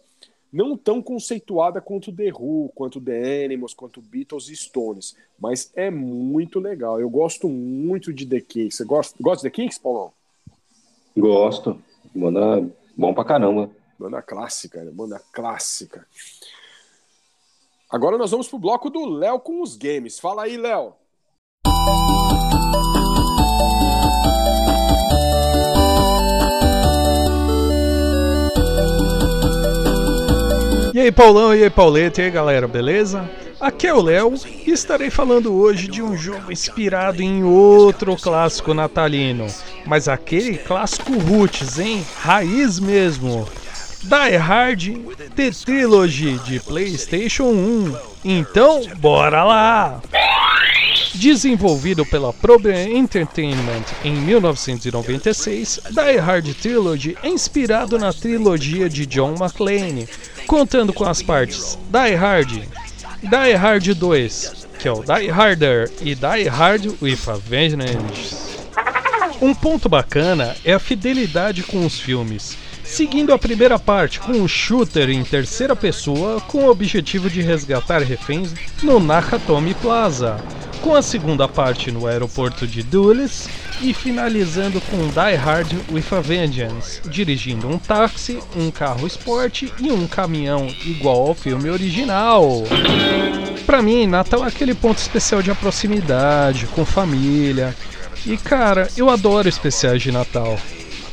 [0.51, 5.15] Não tão conceituada quanto The Who, quanto The Animals, quanto Beatles e Stones.
[5.39, 6.99] Mas é muito legal.
[6.99, 8.77] Eu gosto muito de The Kinks.
[8.77, 10.11] Você gosta, gosta de The Kinks, Paulão?
[11.17, 11.81] Gosto.
[12.13, 13.69] Banda bom pra caramba.
[13.97, 14.91] Banda clássica, né?
[14.91, 16.05] banda clássica.
[17.89, 20.19] Agora nós vamos pro bloco do Léo com os games.
[20.19, 20.93] Fala aí, Léo.
[30.93, 33.29] E aí, Paulão, e aí, Pauleta, e aí, galera, beleza?
[33.59, 34.33] Aqui é o Léo
[34.65, 39.47] e estarei falando hoje de um jogo inspirado em outro clássico natalino,
[39.85, 42.05] mas aquele clássico roots, hein?
[42.21, 43.47] Raiz mesmo.
[44.01, 44.81] Die Hard
[45.35, 47.95] The Trilogy de PlayStation 1.
[48.23, 50.01] Então, bora lá!
[51.13, 59.35] Desenvolvido pela Problem Entertainment em 1996, Die Hard Trilogy é inspirado na trilogia de John
[59.37, 60.07] McClane,
[60.47, 62.51] contando com as partes Die Hard,
[63.21, 68.48] Die Hard 2, que é o Die Harder, e Die Hard with a Vengeance.
[69.41, 74.47] Um ponto bacana é a fidelidade com os filmes, seguindo a primeira parte com um
[74.49, 80.43] shooter em terceira pessoa com o objetivo de resgatar reféns no Nakatomi Plaza,
[80.81, 83.47] com a segunda parte no aeroporto de Dulles
[83.81, 89.89] e finalizando com Die Hard with a Vengeance, dirigindo um táxi, um carro esporte e
[89.89, 92.63] um caminhão igual ao filme original.
[93.65, 97.73] Pra mim, Natal é aquele ponto especial de proximidade, com família.
[98.25, 100.57] E cara, eu adoro especiais de Natal.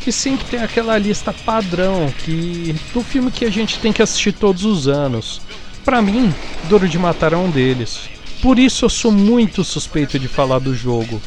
[0.01, 4.33] Que sempre tem aquela lista padrão que do filme que a gente tem que assistir
[4.33, 5.41] todos os anos.
[5.85, 6.35] Pra mim,
[6.65, 8.09] Duro de Matar é um deles.
[8.43, 11.21] Por isso eu sou muito suspeito de falar do jogo.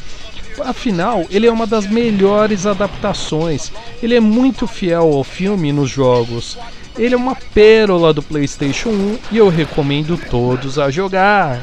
[0.64, 3.72] Afinal, ele é uma das melhores adaptações.
[4.02, 6.58] Ele é muito fiel ao filme nos jogos.
[6.98, 11.62] Ele é uma pérola do PlayStation 1 e eu recomendo todos a jogar.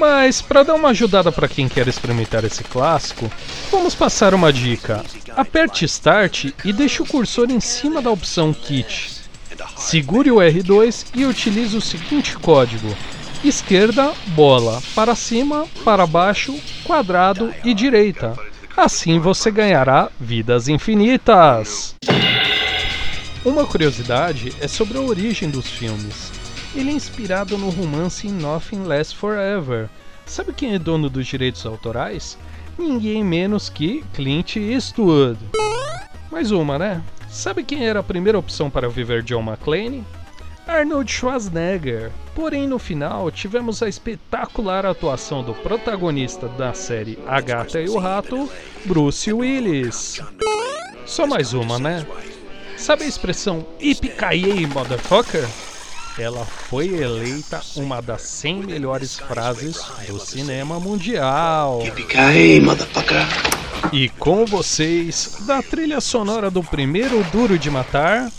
[0.00, 3.30] Mas para dar uma ajudada para quem quer experimentar esse clássico,
[3.70, 5.04] vamos passar uma dica.
[5.36, 9.12] Aperte Start e deixe o cursor em cima da opção Kit.
[9.76, 12.96] Segure o R2 e utilize o seguinte código:
[13.44, 18.34] esquerda, bola, para cima, para baixo, quadrado e direita.
[18.74, 21.94] Assim você ganhará vidas infinitas.
[23.44, 26.39] Uma curiosidade é sobre a origem dos filmes.
[26.74, 29.88] Ele é inspirado no romance Nothing Lasts Forever.
[30.24, 32.38] Sabe quem é dono dos direitos autorais?
[32.78, 35.38] Ninguém menos que Clint Eastwood.
[36.30, 37.02] Mais uma, né?
[37.28, 40.04] Sabe quem era a primeira opção para viver John McClane?
[40.64, 42.12] Arnold Schwarzenegger.
[42.36, 47.98] Porém, no final, tivemos a espetacular atuação do protagonista da série A Gata e o
[47.98, 48.48] Rato,
[48.84, 50.22] Bruce Willis.
[51.04, 52.06] Só mais uma, né?
[52.76, 55.48] Sabe a expressão Yippee motherfucker?
[56.20, 61.80] Ela foi eleita uma das 100 melhores frases do cinema mundial.
[63.90, 68.30] E com vocês, da trilha sonora do primeiro Duro de Matar,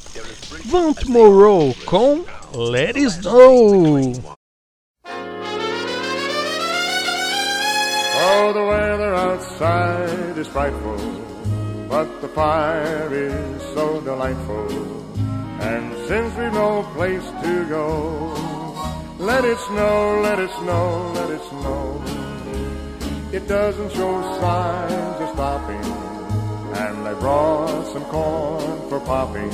[0.63, 2.23] Vaunt Morrow com
[2.53, 4.13] Let It Snow.
[8.23, 10.97] Oh, the weather outside is frightful,
[11.89, 15.01] but the fire is so delightful.
[15.62, 18.34] And since we've no place to go,
[19.20, 22.01] let it snow, let it snow, let it snow.
[23.32, 25.86] It doesn't show signs of stopping,
[26.84, 29.51] and I brought some corn for popping.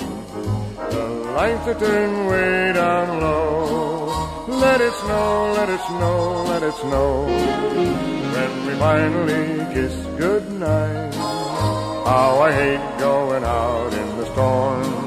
[0.92, 1.06] The
[1.36, 4.46] lights are turned way down low.
[4.48, 7.26] Let it snow, let it snow, let it snow.
[8.36, 11.14] When we finally kiss goodnight.
[11.14, 15.07] How I hate going out in the storm.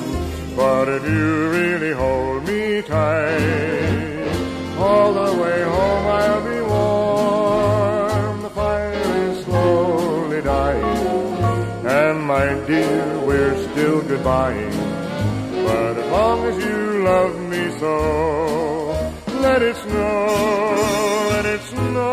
[0.55, 4.27] But if you really hold me tight,
[4.77, 8.41] all the way home I'll be warm.
[8.43, 11.37] The fire is slowly dying,
[11.85, 14.75] and my dear, we're still goodbying.
[15.65, 17.95] But as long as you love me so,
[19.39, 22.11] let it snow, let it snow,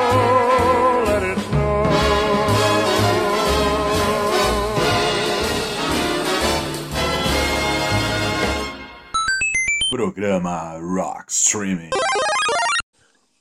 [9.89, 11.89] Programa Rock Streaming.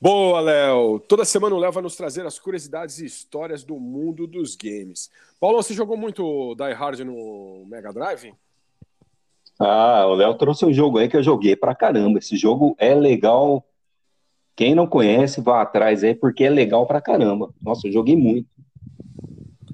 [0.00, 0.98] Boa, Léo!
[1.00, 5.10] Toda semana o Léo vai nos trazer as curiosidades e histórias do mundo dos games.
[5.38, 8.32] Paulo, você jogou muito Die Hard no Mega Drive?
[9.58, 12.18] Ah, o Léo trouxe um jogo aí que eu joguei pra caramba.
[12.18, 13.62] Esse jogo é legal.
[14.56, 17.52] Quem não conhece, vá atrás aí, porque é legal pra caramba.
[17.60, 18.48] Nossa, eu joguei muito.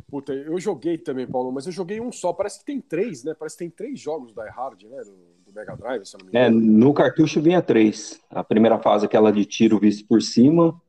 [0.09, 2.33] Puta, eu joguei também, Paulo, mas eu joguei um só.
[2.33, 3.33] Parece que tem três, né?
[3.33, 5.03] Parece que tem três jogos Die Hard, né?
[5.05, 6.61] Do, Mega Drive, se não me É, engano.
[6.61, 8.20] no cartucho vinha três.
[8.30, 10.80] A primeira fase é aquela de tiro visto por cima.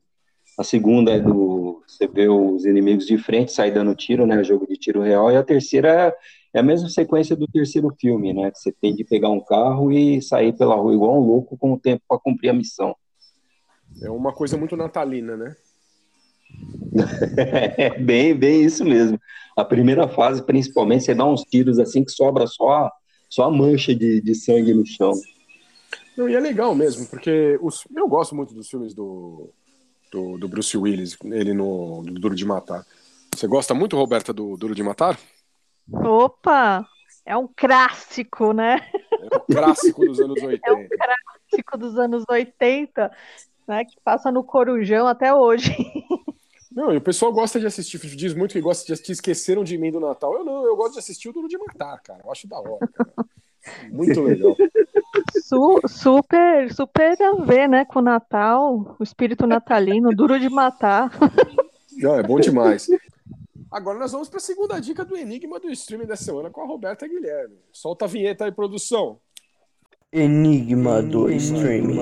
[0.57, 1.83] A segunda é do.
[1.87, 4.43] Você vê os inimigos de frente, sai dando tiro, né?
[4.43, 5.31] Jogo de tiro real.
[5.31, 6.15] E a terceira é,
[6.53, 8.49] é a mesma sequência do terceiro filme, né?
[8.51, 11.73] Que você tem de pegar um carro e sair pela rua igual um louco com
[11.73, 12.95] o tempo para cumprir a missão.
[14.01, 15.55] É uma coisa muito natalina, né?
[17.37, 19.19] É bem, bem isso mesmo.
[19.55, 22.89] A primeira fase, principalmente, você dá uns tiros assim que sobra só
[23.29, 25.11] só a mancha de, de sangue no chão.
[26.17, 29.49] Não, e é legal mesmo, porque os, eu gosto muito dos filmes do,
[30.11, 32.85] do, do Bruce Willis, ele no do Duro de Matar.
[33.35, 35.19] Você gosta muito, Roberta, do Duro de Matar?
[35.91, 36.87] Opa!
[37.25, 38.79] É um clássico, né?
[39.11, 40.61] É um clássico dos anos 80.
[40.65, 43.11] É um clássico dos anos 80,
[43.67, 43.85] né?
[43.85, 45.75] Que passa no Corujão até hoje.
[46.75, 49.77] Não, e o pessoal gosta de assistir, diz muito que gosta de assistir Esqueceram de
[49.77, 50.33] Mim do Natal.
[50.33, 52.19] Eu não, eu gosto de assistir o Duro de Matar, cara.
[52.23, 53.13] Eu acho da hora, cara.
[53.89, 54.55] Muito legal.
[55.41, 57.85] Su- super, super a ver, né?
[57.85, 61.09] Com o Natal, o espírito natalino, duro de matar.
[61.93, 62.87] Não, é bom demais.
[63.71, 66.65] Agora nós vamos para a segunda dica do Enigma do streaming da semana com a
[66.67, 67.55] Roberta Guilherme.
[67.71, 69.17] Solta a vinheta aí, produção.
[70.11, 71.99] Enigma do streaming.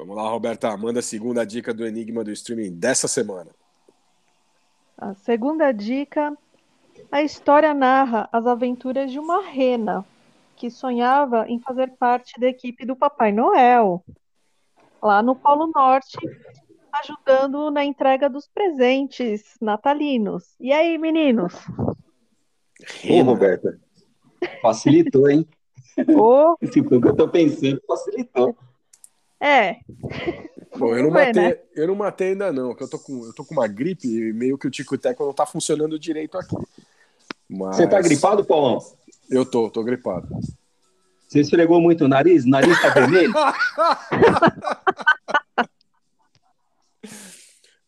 [0.00, 3.50] Vamos lá, Roberta, manda a segunda dica do Enigma do streaming dessa semana.
[4.96, 6.34] A segunda dica:
[7.12, 10.02] a história narra as aventuras de uma rena
[10.56, 14.02] que sonhava em fazer parte da equipe do Papai Noel,
[15.02, 16.16] lá no Polo Norte,
[16.94, 20.54] ajudando na entrega dos presentes natalinos.
[20.58, 21.52] E aí, meninos?
[23.06, 23.78] Ô, Roberta,
[24.62, 25.46] facilitou, hein?
[26.08, 28.56] Ô, Esse foi o que eu tô pensando, facilitou.
[29.40, 29.76] É,
[30.76, 31.58] Bom, eu não, é, matei, né?
[31.74, 34.32] eu não matei ainda não, que eu tô com, eu tô com uma gripe e
[34.32, 36.56] meio que o tico teco não tá funcionando direito aqui.
[37.48, 37.76] Mas...
[37.76, 38.78] Você tá gripado, Paulão?
[39.28, 40.28] Eu tô, tô gripado.
[41.28, 42.44] Você esfregou muito o nariz?
[42.44, 43.32] O nariz tá vermelho?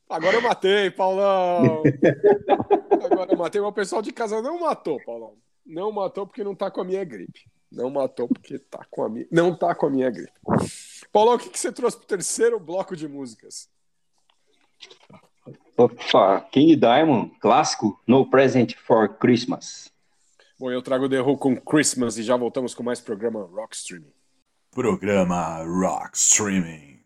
[0.09, 1.83] Agora eu matei, Paulão.
[3.05, 5.35] Agora eu matei, mas o pessoal de casa não matou, Paulão.
[5.65, 7.41] Não matou porque não tá com a minha gripe.
[7.73, 10.33] Não matou porque tá com a minha, não tá com a minha gripe.
[11.11, 13.69] Paulão, o que, que você trouxe pro terceiro bloco de músicas?
[15.77, 19.91] Opa, King Diamond, clássico, No Present for Christmas.
[20.59, 24.13] Bom, eu trago The Who com Christmas e já voltamos com mais programa Rock Streaming.
[24.71, 27.01] Programa Rock Streaming.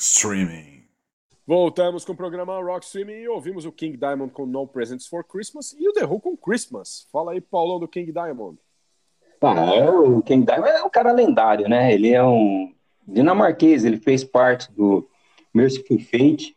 [0.00, 0.84] Streaming.
[1.46, 5.22] Voltamos com o programa Rock Streaming e ouvimos o King Diamond com No Presents for
[5.22, 7.06] Christmas e o The Who com Christmas.
[7.12, 8.58] Fala aí, Paulão, do King Diamond.
[9.42, 11.92] Ah, o King Diamond é um cara lendário, né?
[11.92, 12.72] Ele é um
[13.06, 15.06] dinamarquês, ele fez parte do
[15.52, 16.56] Mercyful Fate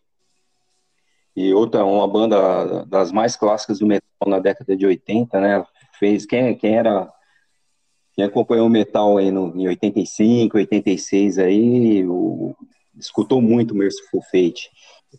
[1.36, 5.66] e outra, uma banda das mais clássicas do metal na década de 80, né?
[6.00, 7.12] Fez quem, quem era
[8.14, 12.56] quem acompanhou o metal aí no, em 85, 86 aí, o,
[12.98, 14.70] escutou muito Merciful Fate.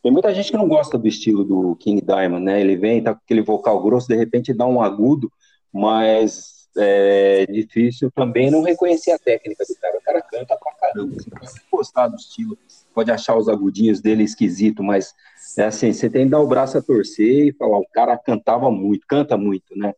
[0.03, 2.61] Tem muita gente que não gosta do estilo do King Diamond, né?
[2.61, 5.31] Ele vem, tá com aquele vocal grosso, de repente dá um agudo,
[5.73, 9.99] mas é difícil também não reconhecer a técnica do cara.
[9.99, 11.15] O cara canta pra caramba.
[11.15, 12.59] Você pode gostar do estilo,
[12.93, 15.15] pode achar os agudinhos dele esquisito, mas
[15.57, 18.71] é assim, você tem que dar o braço a torcer e falar, o cara cantava
[18.71, 19.95] muito, canta muito, né?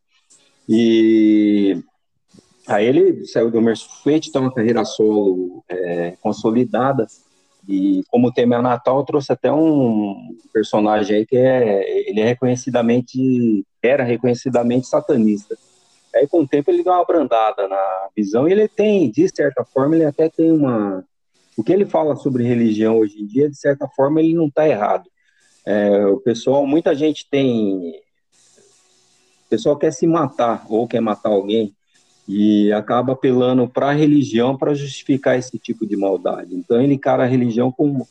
[0.68, 1.82] E
[2.66, 7.06] aí ele saiu do Merciful Fate, tem uma carreira solo é, consolidada,
[7.68, 12.20] e como o tema é Natal, eu trouxe até um personagem aí que é, ele
[12.20, 15.56] é reconhecidamente, era reconhecidamente satanista.
[16.14, 19.64] Aí com o tempo ele deu uma brandada na visão e ele tem, de certa
[19.64, 21.04] forma, ele até tem uma...
[21.56, 24.68] O que ele fala sobre religião hoje em dia, de certa forma, ele não está
[24.68, 25.10] errado.
[25.64, 28.00] É, o pessoal, muita gente tem...
[29.46, 31.74] O pessoal quer se matar ou quer matar alguém
[32.28, 36.54] e acaba apelando para a religião para justificar esse tipo de maldade.
[36.54, 38.06] Então ele encara a religião como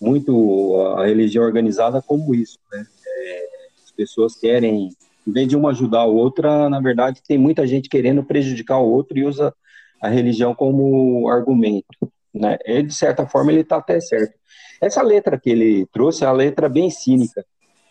[0.00, 2.84] muito a religião organizada como isso, né?
[3.06, 3.48] É,
[3.84, 4.90] as pessoas querem,
[5.26, 8.90] em vez de uma ajudar a outra, na verdade tem muita gente querendo prejudicar o
[8.90, 9.54] outro e usa
[10.00, 12.56] a religião como argumento, né?
[12.64, 14.34] Ele de certa forma ele está até certo.
[14.80, 17.44] Essa letra que ele trouxe é a letra bem cínica.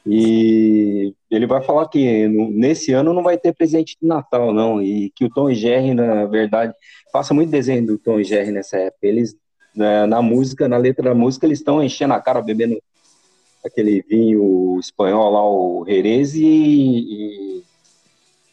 [0.05, 4.81] E ele vai falar que nesse ano não vai ter presente de Natal, não.
[4.81, 6.73] E que o Tom e Jerry, na verdade,
[7.11, 9.05] passa muito desenho do Tom e Jerry nessa época.
[9.05, 9.35] Eles,
[9.75, 12.81] na, na música, na letra da música, eles estão enchendo a cara, bebendo
[13.65, 17.63] aquele vinho espanhol lá, o Jerez, e, e,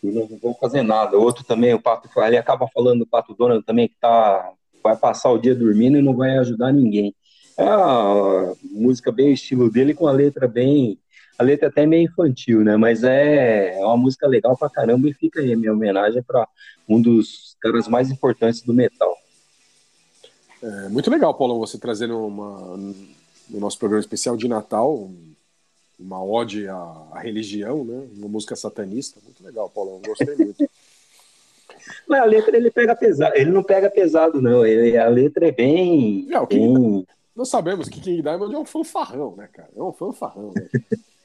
[0.03, 1.17] e não vão fazer nada.
[1.17, 5.31] Outro também, o Pato, ele acaba falando do Pato Donald também, que tá, vai passar
[5.31, 7.15] o dia dormindo e não vai ajudar ninguém.
[7.57, 10.99] É uma música bem estilo dele, com a letra bem
[11.39, 12.77] a letra até é meio infantil, né?
[12.77, 16.49] Mas é, é uma música legal pra caramba e fica aí a minha homenagem para
[16.89, 19.15] um dos caras mais importantes do metal.
[20.63, 25.35] É muito legal, Paulão, você trazendo uma, no nosso programa especial de Natal um-
[25.99, 26.75] uma ode à,
[27.13, 28.07] à religião, né?
[28.17, 29.19] Uma música satanista.
[29.25, 30.01] Muito legal, Paulão.
[30.05, 30.69] Gostei muito.
[32.09, 34.65] Mas a letra ele pega pesado, ele não pega pesado, não.
[34.67, 36.27] Ele, a letra é bem.
[36.29, 39.69] Não, o bem- nós sabemos que King Diamond é um fanfarrão, né, cara?
[39.77, 40.69] É um fanfarrão, né?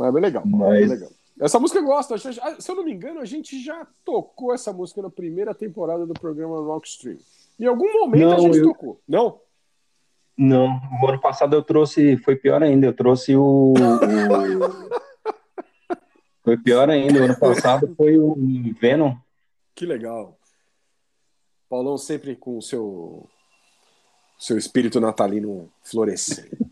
[0.00, 1.10] Mas é bem legal, Paulo, é bem Mas- legal.
[1.38, 2.14] Essa música eu gosto.
[2.14, 5.54] a ah, Se eu não me engano, a gente já tocou essa música na primeira
[5.54, 7.18] temporada do programa Rockstream.
[7.58, 9.00] Em algum momento a Não, gente eu- tocou.
[9.06, 9.38] Não?
[10.36, 13.74] Não, o ano passado eu trouxe, foi pior ainda, eu trouxe o.
[13.74, 13.74] o-
[16.42, 18.34] Foi pior ainda, o ano passado foi o
[18.80, 19.14] Venom.
[19.74, 20.38] Que legal.
[21.68, 23.28] Paulão sempre com o seu,
[24.38, 26.69] seu espírito natalino florescendo.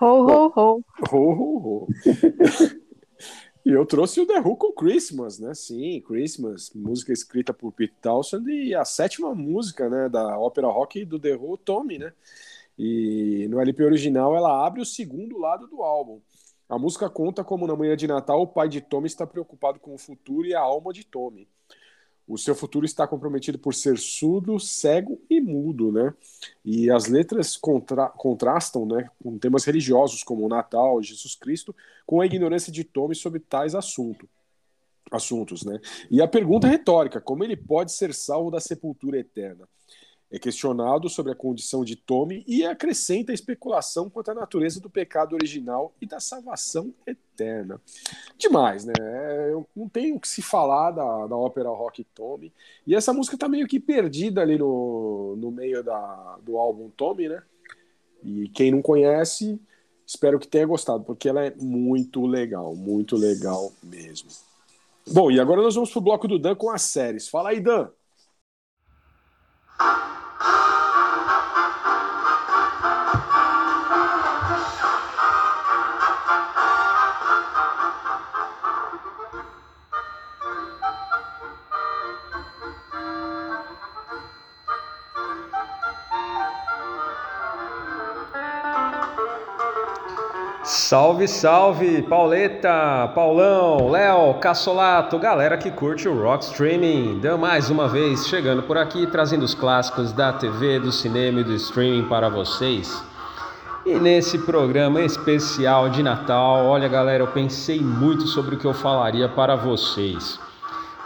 [0.00, 0.84] Ho, ho, ho.
[1.10, 1.88] Ho, ho, ho.
[3.64, 5.54] E eu trouxe o The Who com Christmas, né?
[5.54, 11.02] Sim, Christmas, música escrita por Pete Townsend e a sétima música, né, da ópera rock
[11.06, 12.12] do The Who, Tommy, né?
[12.78, 16.20] E no LP original ela abre o segundo lado do álbum.
[16.68, 19.94] A música conta como na manhã de Natal o pai de Tommy está preocupado com
[19.94, 21.48] o futuro e a alma de Tommy.
[22.26, 26.14] O seu futuro está comprometido por ser surdo, cego e mudo, né?
[26.64, 31.74] E as letras contra- contrastam, né, com temas religiosos como o Natal, Jesus Cristo,
[32.06, 34.26] com a ignorância de Tommy sobre tais assunto,
[35.10, 35.78] assuntos, né?
[36.10, 39.68] E a pergunta retórica: como ele pode ser salvo da sepultura eterna?
[40.34, 44.90] É questionado sobre a condição de Tommy e acrescenta a especulação quanto à natureza do
[44.90, 47.80] pecado original e da salvação eterna.
[48.36, 48.94] Demais, né?
[49.52, 52.52] Eu não tenho o que se falar da, da ópera rock Tommy.
[52.84, 57.28] E essa música tá meio que perdida ali no, no meio da, do álbum Tommy,
[57.28, 57.40] né?
[58.24, 59.56] E quem não conhece,
[60.04, 64.30] espero que tenha gostado, porque ela é muito legal, muito legal mesmo.
[65.06, 67.28] Bom, e agora nós vamos pro bloco do Dan com as séries.
[67.28, 67.88] Fala aí, Dan.
[70.40, 70.70] Ah!
[90.94, 97.18] Salve, salve, Pauleta, Paulão, Léo, Cassolato, galera que curte o Rock Streaming.
[97.18, 101.44] Dan mais uma vez chegando por aqui trazendo os clássicos da TV, do cinema e
[101.44, 103.02] do streaming para vocês.
[103.84, 108.72] E nesse programa especial de Natal, olha galera, eu pensei muito sobre o que eu
[108.72, 110.38] falaria para vocês.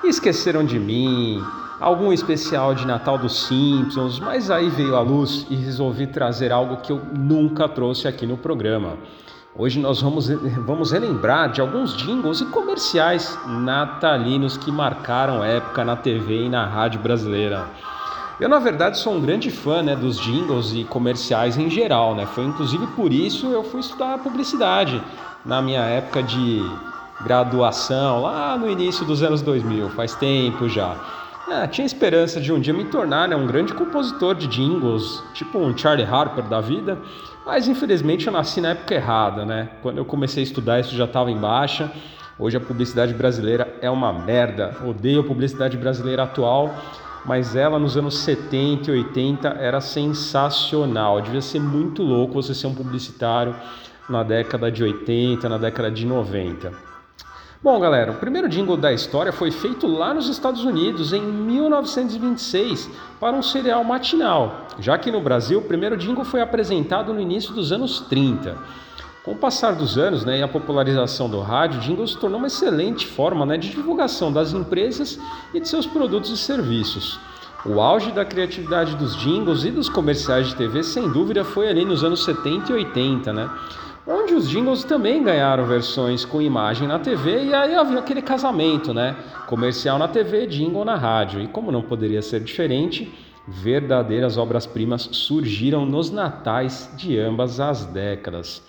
[0.05, 1.43] Esqueceram de mim,
[1.80, 6.76] algum especial de Natal dos Simpsons, mas aí veio a luz e resolvi trazer algo
[6.76, 8.99] que eu nunca trouxe aqui no programa.
[9.59, 10.28] Hoje nós vamos,
[10.64, 16.64] vamos relembrar de alguns jingles e comerciais natalinos que marcaram época na TV e na
[16.64, 17.68] rádio brasileira.
[18.38, 22.14] Eu, na verdade, sou um grande fã né, dos jingles e comerciais em geral.
[22.14, 22.24] Né?
[22.24, 25.02] Foi inclusive por isso eu fui estudar publicidade
[25.44, 26.62] na minha época de
[27.22, 30.94] graduação, lá no início dos anos 2000, faz tempo já.
[31.51, 35.59] É, tinha esperança de um dia me tornar né, um grande compositor de jingles, tipo
[35.59, 36.99] um Charlie Harper da vida,
[37.46, 39.70] mas infelizmente eu nasci na época errada, né?
[39.80, 41.90] Quando eu comecei a estudar isso já estava em baixa.
[42.38, 44.76] Hoje a publicidade brasileira é uma merda.
[44.84, 46.70] Odeio a publicidade brasileira atual,
[47.24, 51.22] mas ela nos anos 70 e 80 era sensacional.
[51.22, 53.57] Devia ser muito louco você ser um publicitário
[54.07, 56.88] na década de 80, na década de 90.
[57.61, 62.88] Bom, galera, o primeiro jingle da história foi feito lá nos Estados Unidos em 1926
[63.18, 67.52] para um serial matinal, já que no Brasil o primeiro jingle foi apresentado no início
[67.52, 68.56] dos anos 30.
[69.24, 72.38] Com o passar dos anos né, e a popularização do rádio, o jingle se tornou
[72.38, 75.18] uma excelente forma né, de divulgação das empresas
[75.52, 77.18] e de seus produtos e serviços.
[77.66, 81.84] O auge da criatividade dos jingles e dos comerciais de TV, sem dúvida, foi ali
[81.84, 83.50] nos anos 70 e 80, né?
[84.09, 88.94] Onde os jingles também ganharam versões com imagem na TV e aí havia aquele casamento,
[88.94, 89.14] né?
[89.46, 91.40] Comercial na TV, jingle na rádio.
[91.42, 93.12] E como não poderia ser diferente,
[93.46, 98.66] verdadeiras obras-primas surgiram nos natais de ambas as décadas.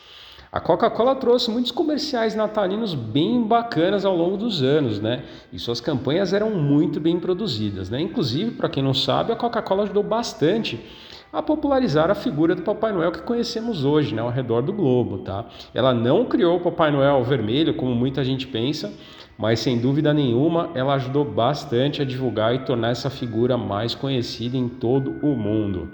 [0.52, 5.24] A Coca-Cola trouxe muitos comerciais natalinos bem bacanas ao longo dos anos, né?
[5.54, 8.02] E suas campanhas eram muito bem produzidas, né?
[8.02, 10.84] Inclusive, para quem não sabe, a Coca-Cola ajudou bastante
[11.32, 15.20] a popularizar a figura do Papai Noel que conhecemos hoje, né, ao redor do globo,
[15.20, 15.46] tá?
[15.74, 18.92] Ela não criou o Papai Noel vermelho, como muita gente pensa,
[19.38, 24.58] mas sem dúvida nenhuma ela ajudou bastante a divulgar e tornar essa figura mais conhecida
[24.58, 25.90] em todo o mundo.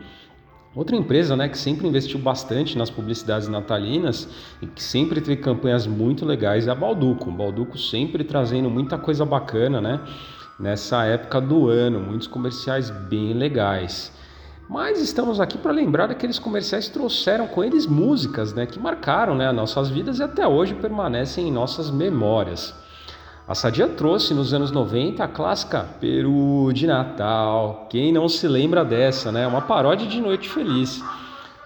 [0.76, 4.28] Outra empresa né, que sempre investiu bastante nas publicidades natalinas
[4.62, 7.32] e que sempre teve campanhas muito legais é a Balduco.
[7.32, 10.02] Balduco sempre trazendo muita coisa bacana né,
[10.60, 14.12] nessa época do ano, muitos comerciais bem legais.
[14.68, 19.36] Mas estamos aqui para lembrar daqueles comerciais que trouxeram com eles músicas né, que marcaram
[19.36, 22.74] né, nossas vidas e até hoje permanecem em nossas memórias.
[23.48, 27.86] A Sadia trouxe nos anos 90 a clássica Peru de Natal.
[27.92, 29.46] Quem não se lembra dessa, né?
[29.46, 31.00] Uma paródia de Noite Feliz.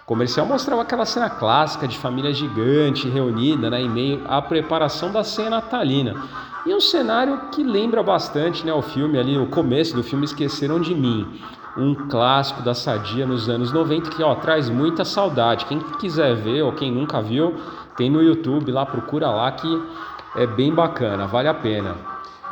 [0.02, 5.10] O comercial mostrava aquela cena clássica de família gigante reunida né, em meio à preparação
[5.10, 6.22] da ceia natalina.
[6.66, 10.78] E um cenário que lembra bastante né, o filme ali, o começo do filme Esqueceram
[10.78, 11.26] de Mim
[11.80, 15.64] um clássico da Sadia nos anos 90 que ó, traz muita saudade.
[15.64, 17.54] Quem quiser ver ou quem nunca viu,
[17.96, 19.82] tem no YouTube lá, procura lá que
[20.36, 21.96] é bem bacana, vale a pena.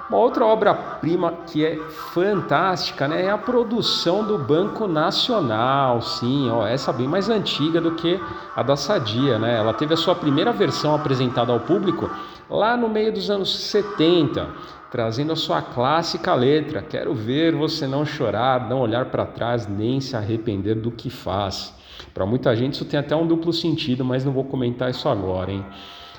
[0.08, 1.76] Uma outra obra-prima que é
[2.14, 6.00] fantástica né, é a produção do Banco Nacional.
[6.00, 8.18] Sim, ó, essa bem mais antiga do que
[8.56, 9.38] a da Sadia.
[9.38, 9.58] Né?
[9.58, 12.10] Ela teve a sua primeira versão apresentada ao público
[12.48, 14.48] lá no meio dos anos 70
[14.90, 16.82] trazendo a sua clássica letra.
[16.82, 21.74] Quero ver você não chorar, não olhar para trás, nem se arrepender do que faz.
[22.14, 25.52] Para muita gente isso tem até um duplo sentido, mas não vou comentar isso agora,
[25.52, 25.64] hein?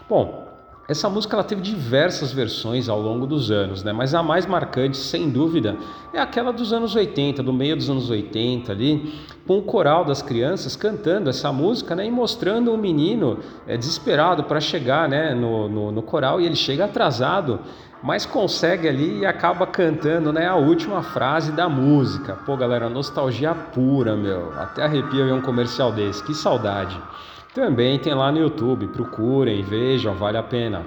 [0.10, 0.50] Bom,
[0.90, 3.94] essa música ela teve diversas versões ao longo dos anos, né?
[3.94, 5.78] mas a mais marcante, sem dúvida,
[6.12, 9.14] é aquela dos anos 80, do meio dos anos 80 ali,
[9.46, 12.08] com o coral das crianças cantando essa música né?
[12.08, 15.36] e mostrando o um menino é, desesperado para chegar né?
[15.36, 17.60] no, no, no coral e ele chega atrasado
[18.02, 22.38] mas consegue ali e acaba cantando né, a última frase da música.
[22.46, 24.54] Pô, galera, nostalgia pura, meu.
[24.58, 27.00] Até arrepia ver um comercial desse, que saudade.
[27.54, 30.86] Também tem lá no YouTube, procurem, vejam, vale a pena.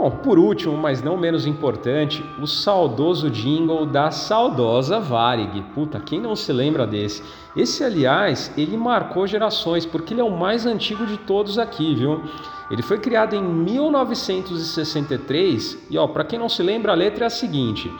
[0.00, 5.60] Bom, por último, mas não menos importante, o saudoso jingle da saudosa Varig.
[5.74, 7.22] Puta, quem não se lembra desse?
[7.54, 12.22] Esse, aliás, ele marcou gerações, porque ele é o mais antigo de todos aqui, viu?
[12.70, 17.26] Ele foi criado em 1963 e, ó, para quem não se lembra, a letra é
[17.26, 17.92] a seguinte: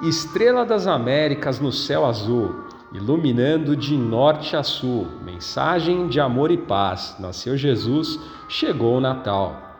[0.00, 2.54] Estrela das Américas no céu azul,
[2.92, 7.16] iluminando de norte a sul, mensagem de amor e paz.
[7.18, 8.16] Nasceu Jesus,
[8.48, 9.71] chegou o Natal.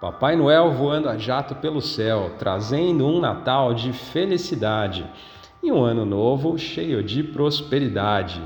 [0.00, 5.04] Papai Noel voando a jato pelo céu, trazendo um Natal de felicidade
[5.62, 8.40] e um ano novo cheio de prosperidade.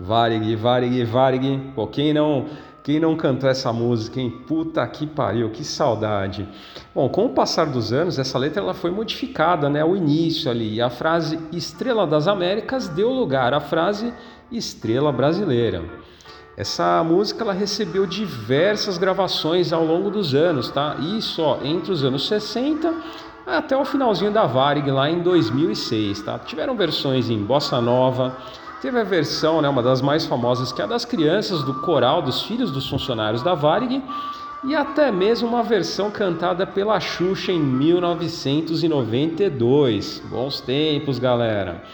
[0.00, 1.60] Varig, Varig, Varig.
[1.76, 2.46] Pô, quem não,
[2.82, 4.30] quem não cantou essa música, hein?
[4.48, 6.48] Puta que pariu, que saudade.
[6.92, 9.84] Bom, com o passar dos anos, essa letra ela foi modificada, né?
[9.84, 14.12] O início ali, a frase Estrela das Américas deu lugar à frase
[14.50, 15.84] Estrela Brasileira.
[16.56, 20.96] Essa música ela recebeu diversas gravações ao longo dos anos, tá?
[21.16, 22.94] Isso ó, entre os anos 60
[23.46, 26.38] até o finalzinho da Varig lá em 2006, tá?
[26.38, 28.36] Tiveram versões em bossa nova,
[28.80, 32.22] teve a versão, né, uma das mais famosas, que é a das crianças do coral
[32.22, 34.02] dos filhos dos funcionários da Varig,
[34.64, 40.22] e até mesmo uma versão cantada pela Xuxa em 1992.
[40.28, 41.84] Bons tempos, galera.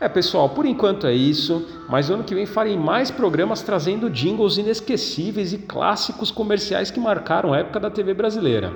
[0.00, 4.56] É, pessoal, por enquanto é isso, mas ano que vem farei mais programas trazendo jingles
[4.56, 8.72] inesquecíveis e clássicos comerciais que marcaram a época da TV brasileira.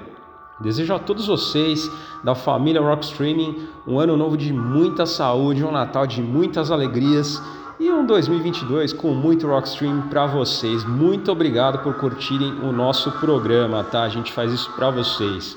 [0.60, 1.90] Desejo a todos vocês,
[2.22, 7.42] da família Rock Streaming, um ano novo de muita saúde, um Natal de muitas alegrias
[7.80, 10.84] e um 2022 com muito Rock Stream para vocês.
[10.84, 14.02] Muito obrigado por curtirem o nosso programa, tá?
[14.02, 15.56] A gente faz isso para vocês.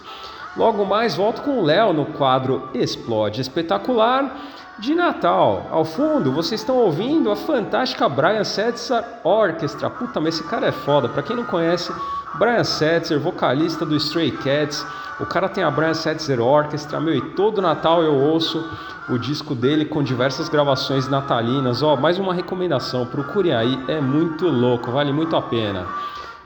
[0.56, 5.68] Logo mais volto com o Léo no quadro Explode Espetacular de Natal.
[5.72, 9.90] Ao fundo, vocês estão ouvindo a fantástica Brian Setzer Orchestra.
[9.90, 11.10] Puta, mas esse cara é foda.
[11.10, 11.92] Pra quem não conhece,
[12.36, 14.86] Brian Setzer, vocalista do Stray Cats.
[15.20, 18.64] O cara tem a Brian Setzer Orchestra, meu, e todo Natal eu ouço
[19.10, 21.82] o disco dele com diversas gravações natalinas.
[21.82, 25.88] Ó, mais uma recomendação, procure aí, é muito louco, vale muito a pena.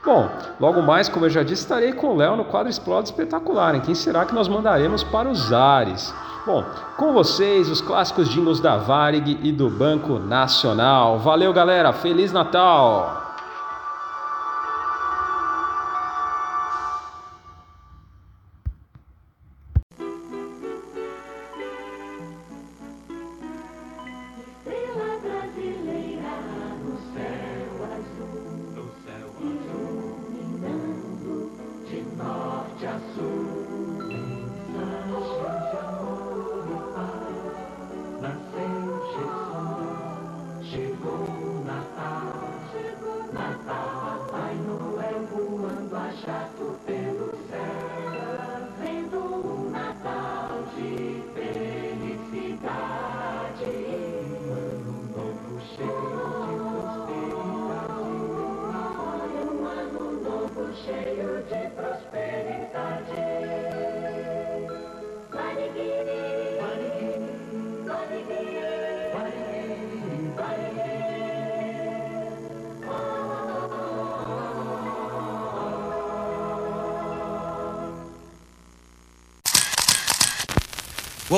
[0.04, 0.28] Bom,
[0.58, 3.80] logo mais, como eu já disse, estarei com o Léo no quadro Explode Espetacular, em
[3.80, 6.12] quem será que nós mandaremos para os ares.
[6.44, 6.64] Bom,
[6.96, 11.20] com vocês, os clássicos jingles da Varig e do Banco Nacional.
[11.20, 13.31] Valeu, galera, Feliz Natal!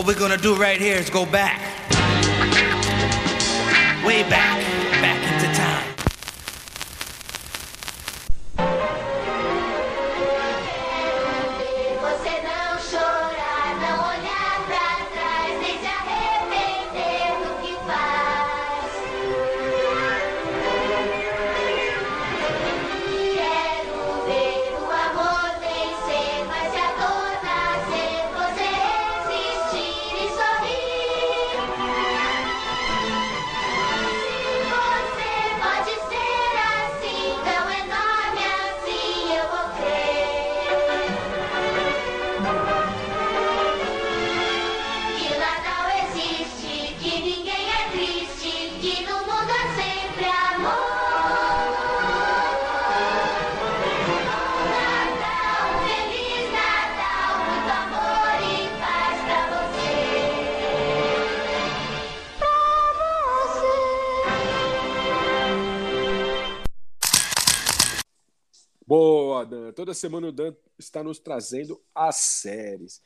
[0.04, 1.58] What we're gonna do right here is go back.
[4.04, 4.63] Way back.
[69.74, 73.02] Toda semana o Dan está nos trazendo as séries.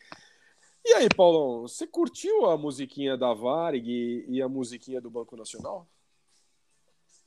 [0.85, 5.87] E aí, Paulão, você curtiu a musiquinha da Varig e, a musiquinha do Banco Nacional?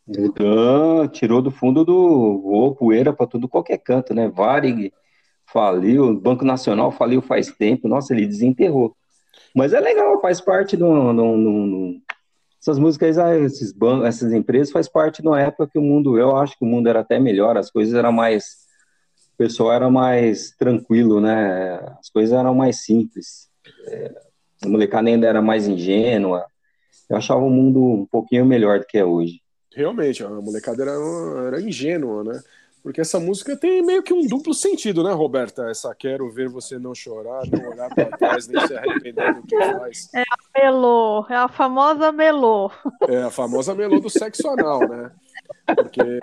[0.08, 4.28] Dan tirou do fundo do voou poeira para tudo qualquer canto, né?
[4.28, 4.92] Varig
[5.46, 8.96] faliu, o Banco Nacional faliu faz tempo, nossa, ele desenterrou.
[9.56, 12.02] Mas é legal, faz parte do- do-
[12.60, 16.18] essas músicas, ah, esses bancos, essas empresas, faz parte de uma época que o mundo,
[16.18, 18.70] eu acho que o mundo era até melhor, as coisas eram mais.
[19.42, 21.80] O pessoal era mais tranquilo, né?
[22.00, 23.50] As coisas eram mais simples.
[23.88, 24.14] É,
[24.64, 26.46] a molecada ainda era mais ingênua.
[27.10, 29.42] Eu achava o mundo um pouquinho melhor do que é hoje.
[29.76, 30.92] Realmente, a molecada era,
[31.48, 32.40] era ingênua, né?
[32.84, 35.72] Porque essa música tem meio que um duplo sentido, né, Roberta?
[35.72, 39.58] Essa quero ver você não chorar, não olhar para trás, nem se arrepender do que
[39.58, 40.08] faz.
[40.14, 42.70] É a melô, é a famosa melô.
[43.10, 45.12] É a famosa melô do sexo anal, né?
[45.66, 46.20] Porque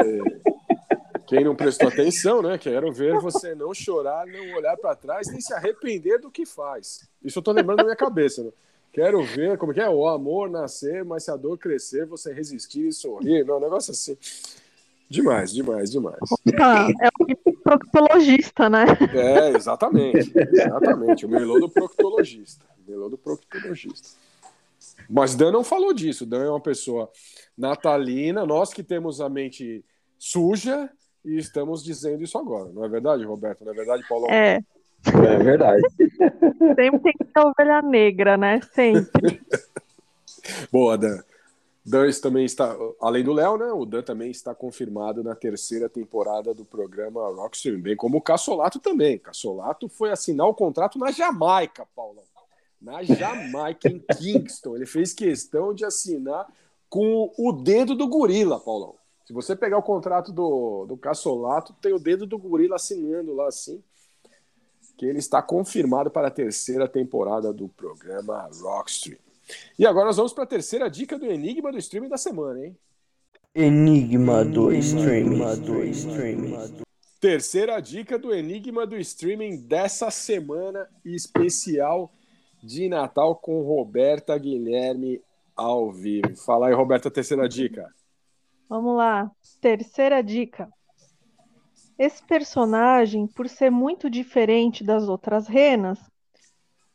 [1.29, 2.57] quem não prestou atenção, né?
[2.57, 7.07] Quero ver você não chorar, não olhar para trás, nem se arrepender do que faz.
[7.23, 8.51] Isso eu tô lembrando na minha cabeça, né?
[8.91, 12.89] Quero ver como que é o amor nascer, mas se a dor crescer, você resistir
[12.89, 13.45] e sorrir.
[13.45, 14.17] Não, um negócio assim.
[15.09, 16.19] Demais, demais, demais.
[16.59, 17.09] Ah, é
[17.45, 18.87] o proctologista, né?
[19.15, 20.33] É, exatamente.
[20.35, 21.27] Exatamente.
[21.27, 22.65] O melô do proctologista.
[22.87, 24.09] Melô do proctologista.
[25.09, 26.25] Mas Dan não falou disso.
[26.25, 27.11] Dan é uma pessoa
[27.57, 28.47] natalina.
[28.47, 29.85] Nós que temos a mente
[30.19, 30.91] suja,
[31.25, 32.71] e estamos dizendo isso agora.
[32.73, 33.65] Não é verdade, Roberto?
[33.65, 34.27] Não é verdade, Paulo?
[34.29, 34.61] É,
[35.07, 35.83] É verdade.
[36.75, 38.61] sempre tem que ter ovelha negra, né?
[38.73, 39.41] Sempre.
[40.73, 41.21] Boa, Dan.
[41.85, 43.73] Dan também está, além do Léo, né?
[43.73, 48.79] O Dan também está confirmado na terceira temporada do programa Rockstream, bem como o Cassolato
[48.79, 49.19] também.
[49.19, 52.25] Cassolato foi assinar o contrato na Jamaica, Paulão.
[52.81, 54.77] Na Jamaica, em Kingston.
[54.77, 56.47] Ele fez questão de assinar
[56.91, 58.95] com o dedo do gorila, Paulão.
[59.29, 63.47] Se você pegar o contrato do, do Cassolato, tem o dedo do gorila assinando lá
[63.49, 63.85] assim.
[64.97, 69.19] Que ele está confirmado para a terceira temporada do programa Rockstream.
[69.79, 72.79] E agora nós vamos para a terceira dica do Enigma do Streaming da semana, hein?
[73.55, 75.57] Enigma do Streaming.
[75.57, 76.57] do Streaming.
[77.21, 82.11] Terceira dica do Enigma do Streaming dessa semana especial
[82.63, 85.21] de Natal com Roberta Guilherme
[85.55, 86.35] ao vivo.
[86.35, 87.93] Fala aí, Roberta, terceira dica.
[88.69, 89.31] Vamos lá.
[89.61, 90.69] Terceira dica.
[91.99, 95.99] Esse personagem, por ser muito diferente das outras renas,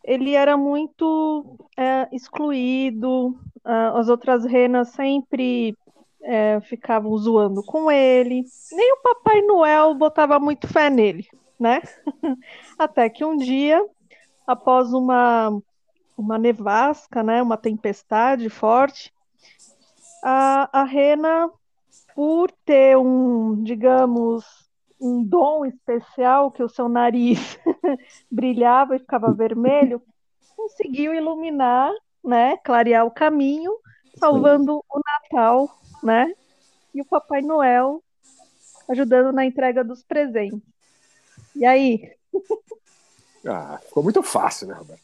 [0.04, 3.38] ele era muito é, excluído.
[3.64, 5.76] ah, as outras renas sempre
[6.22, 8.44] é, ficavam zoando com ele.
[8.72, 11.28] Nem o Papai Noel botava muito fé nele,
[11.60, 11.82] né?
[12.78, 13.84] Até que um dia,
[14.46, 15.58] após uma,
[16.18, 19.14] uma nevasca, né, uma tempestade forte,
[20.24, 21.50] a, a rena,
[22.16, 24.46] por ter um, digamos,
[25.00, 27.60] um dom especial que o seu nariz
[28.32, 30.02] brilhava e ficava vermelho,
[30.56, 31.92] conseguiu iluminar,
[32.24, 33.76] né, clarear o caminho,
[34.18, 35.70] salvando o Natal,
[36.02, 36.34] né,
[36.94, 38.02] e o Papai Noel
[38.90, 40.62] ajudando na entrega dos presentes.
[41.56, 42.12] E aí?
[43.46, 45.04] Ah, ficou muito fácil, né, Roberta?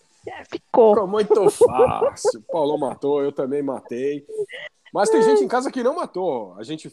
[0.49, 0.93] Ficou.
[0.93, 2.43] Ficou muito fácil.
[2.51, 4.25] Paulo matou, eu também matei.
[4.93, 6.53] Mas tem gente em casa que não matou.
[6.57, 6.91] A gente,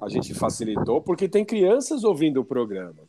[0.00, 3.02] a gente facilitou porque tem crianças ouvindo o programa.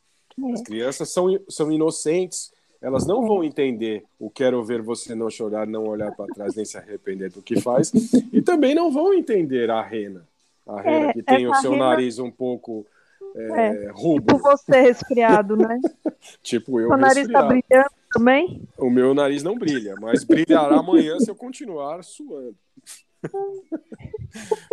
[0.53, 2.51] As crianças são, são inocentes,
[2.81, 6.63] elas não vão entender o quero ver você não chorar, não olhar para trás, nem
[6.63, 7.91] se arrepender do que faz.
[8.31, 10.25] E também não vão entender a rena.
[10.65, 12.85] A rena É, que tem o seu rena- nariz um pouco
[13.35, 15.77] é, É, rubro, tipo você resfriado, né?
[16.41, 17.47] tipo eu o nariz tá resfriado.
[17.47, 18.61] brilhando também?
[18.77, 22.55] O meu nariz não brilha, mas brilhará amanhã se eu continuar suando.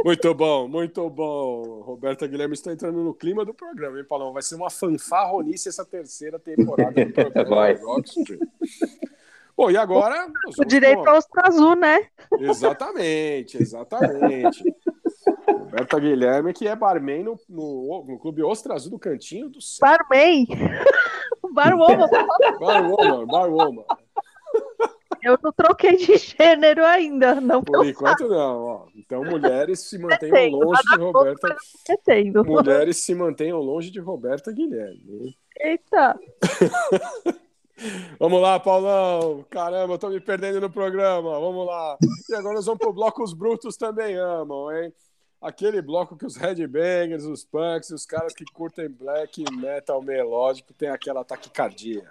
[0.05, 1.81] Muito bom, muito bom.
[1.83, 4.33] Roberta Guilherme está entrando no clima do programa, hein, Paulão?
[4.33, 7.75] Vai ser uma fanfarronice essa terceira temporada do programa Vai.
[7.75, 8.41] Rockstream.
[9.57, 10.31] Bom, e agora?
[10.59, 12.07] O direito com- ao Ostra azul, né?
[12.39, 14.75] Exatamente, exatamente.
[15.49, 19.79] Roberta Guilherme, que é barman no, no, no Clube Ostra Azul do Cantinho do Céu.
[19.89, 20.47] Barman.
[21.55, 22.07] Barwoman.
[22.61, 23.85] Barwoman, barwoman.
[25.27, 28.87] Eu não troquei de gênero ainda, não Por enquanto não, ó.
[28.95, 31.57] Então mulheres se mantenham Pretendo, longe de Roberta.
[31.85, 32.45] pretendo.
[32.45, 35.37] Mulheres se mantenham longe de Roberta Guilherme.
[35.59, 36.17] Eita.
[38.21, 39.45] Vamos lá, Paulão.
[39.51, 41.41] Caramba, eu tô me perdendo no programa.
[41.41, 41.99] Vamos lá.
[42.31, 44.95] E agora nós vamos pro bloco Os Brutos Também Amam, hein?
[45.43, 50.89] Aquele bloco que os headbangers, os punks, os caras que curtem black metal melódico tem
[50.89, 52.11] aquela taquicardia.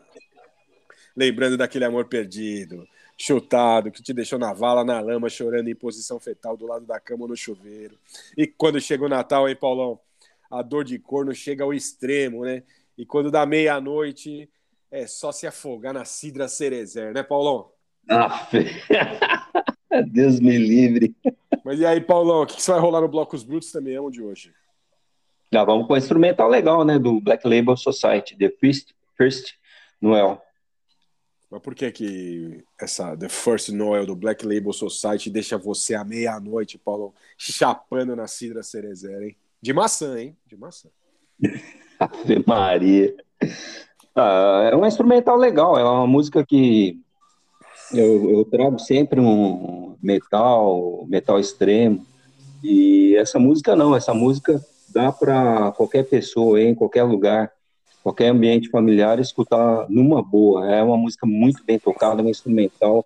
[1.17, 2.85] Lembrando daquele amor perdido,
[3.17, 6.99] chutado, que te deixou na vala, na lama, chorando em posição fetal do lado da
[6.99, 7.97] cama ou no chuveiro.
[8.37, 9.99] E quando chega o Natal, hein, Paulão?
[10.49, 12.63] A dor de corno chega ao extremo, né?
[12.97, 14.49] E quando dá meia-noite,
[14.91, 17.71] é só se afogar na cidra cerezer, né, Paulão?
[18.09, 18.57] Aff.
[20.11, 21.15] Deus me livre.
[21.63, 23.95] Mas e aí, Paulão, o que, que você vai rolar no Bloco Os Brutos também
[23.95, 24.53] amam de hoje?
[25.51, 26.99] Já vamos com um instrumental legal, né?
[26.99, 29.53] Do Black Label Society, The First, First
[30.01, 30.44] Noel.
[31.49, 36.03] Mas por que que essa The First Noel do Black Label Society deixa você à
[36.03, 39.35] meia-noite, Paulão, chapando na cidra cerezer, hein?
[39.61, 40.35] De maçã, hein?
[40.45, 40.89] De maçã.
[41.99, 43.15] Ave Maria.
[44.15, 46.99] Ah, é um instrumental legal, é uma música que
[47.93, 52.05] eu, eu trago sempre um metal, metal extremo.
[52.63, 57.51] E essa música não, essa música dá para qualquer pessoa em qualquer lugar,
[58.05, 60.71] qualquer ambiente familiar escutar numa boa.
[60.71, 63.03] É uma música muito bem tocada, um instrumental.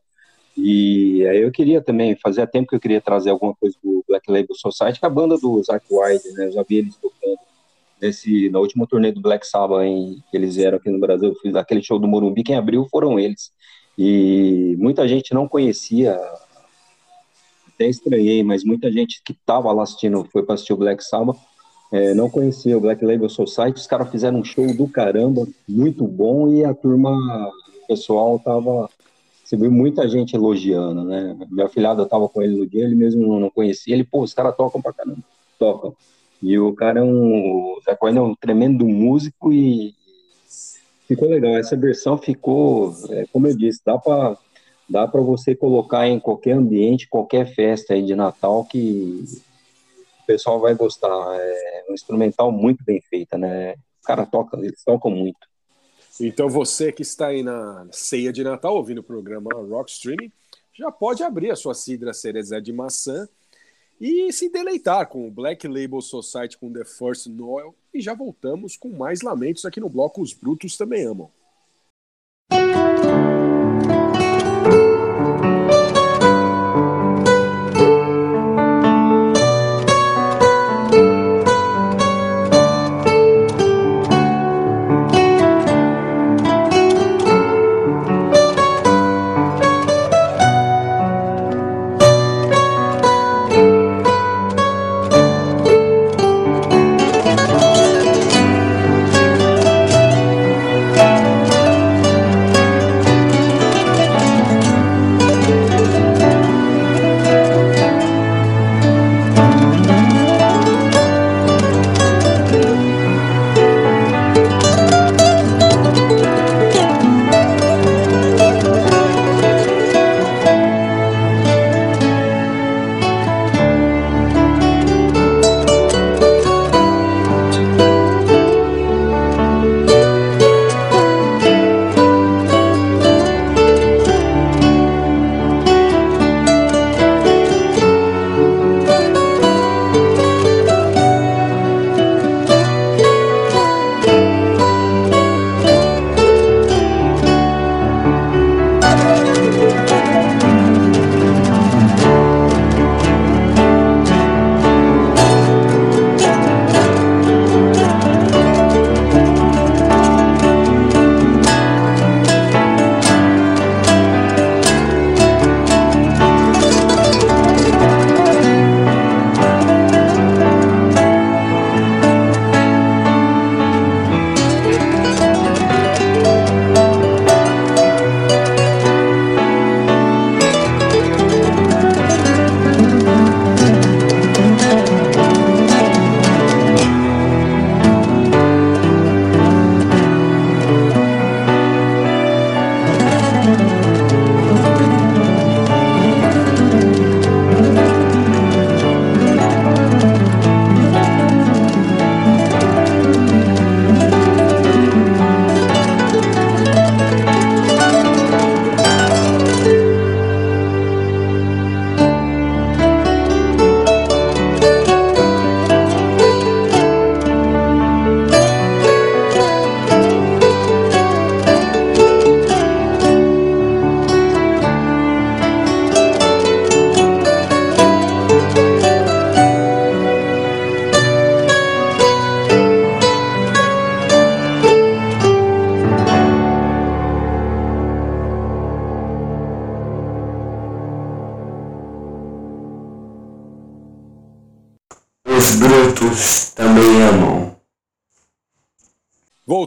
[0.58, 4.30] E aí eu queria também, fazia tempo que eu queria trazer alguma coisa do Black
[4.30, 6.48] Label Society, que é a banda do Zack Wilde, né?
[6.48, 7.40] Eu já vi eles tocando
[8.02, 11.36] nesse, na última turnê do Black Sabbath em, que eles vieram aqui no Brasil, eu
[11.36, 13.54] fiz aquele show do Morumbi, quem abriu foram eles.
[13.98, 16.20] E muita gente não conhecia,
[17.74, 21.40] até estranhei, mas muita gente que estava lá assistindo, foi para assistir o Black Sabbath,
[21.92, 26.06] é, não conhecia o Black Label Society, os caras fizeram um show do caramba, muito
[26.06, 27.12] bom, e a turma,
[27.88, 28.90] pessoal tava,
[29.44, 31.36] você viu muita gente elogiando, né?
[31.50, 34.56] Minha filhada tava com ele no dia, ele mesmo não conhecia, ele, pô, os caras
[34.56, 35.24] tocam pra caramba,
[35.58, 35.96] tocam.
[36.42, 37.78] E o cara é um.
[37.84, 39.94] Zé é um tremendo músico e
[41.08, 41.52] ficou legal.
[41.58, 44.38] Essa versão ficou, é, como eu disse, dá para
[44.90, 49.24] dá para você colocar em qualquer ambiente, qualquer festa aí de Natal que
[50.30, 51.10] pessoal vai gostar.
[51.10, 53.74] É um instrumental muito bem feita, né?
[53.74, 55.40] O cara toca, eles tocam muito.
[56.22, 60.32] Então você que está aí na ceia de Natal ouvindo o programa Rock Streaming,
[60.78, 63.28] já pode abrir a sua cidra cerezé de maçã
[64.00, 68.78] e se deleitar com o Black Label Society com The First Noel e já voltamos
[68.78, 71.32] com mais lamentos aqui no bloco Os Brutos Também Amam.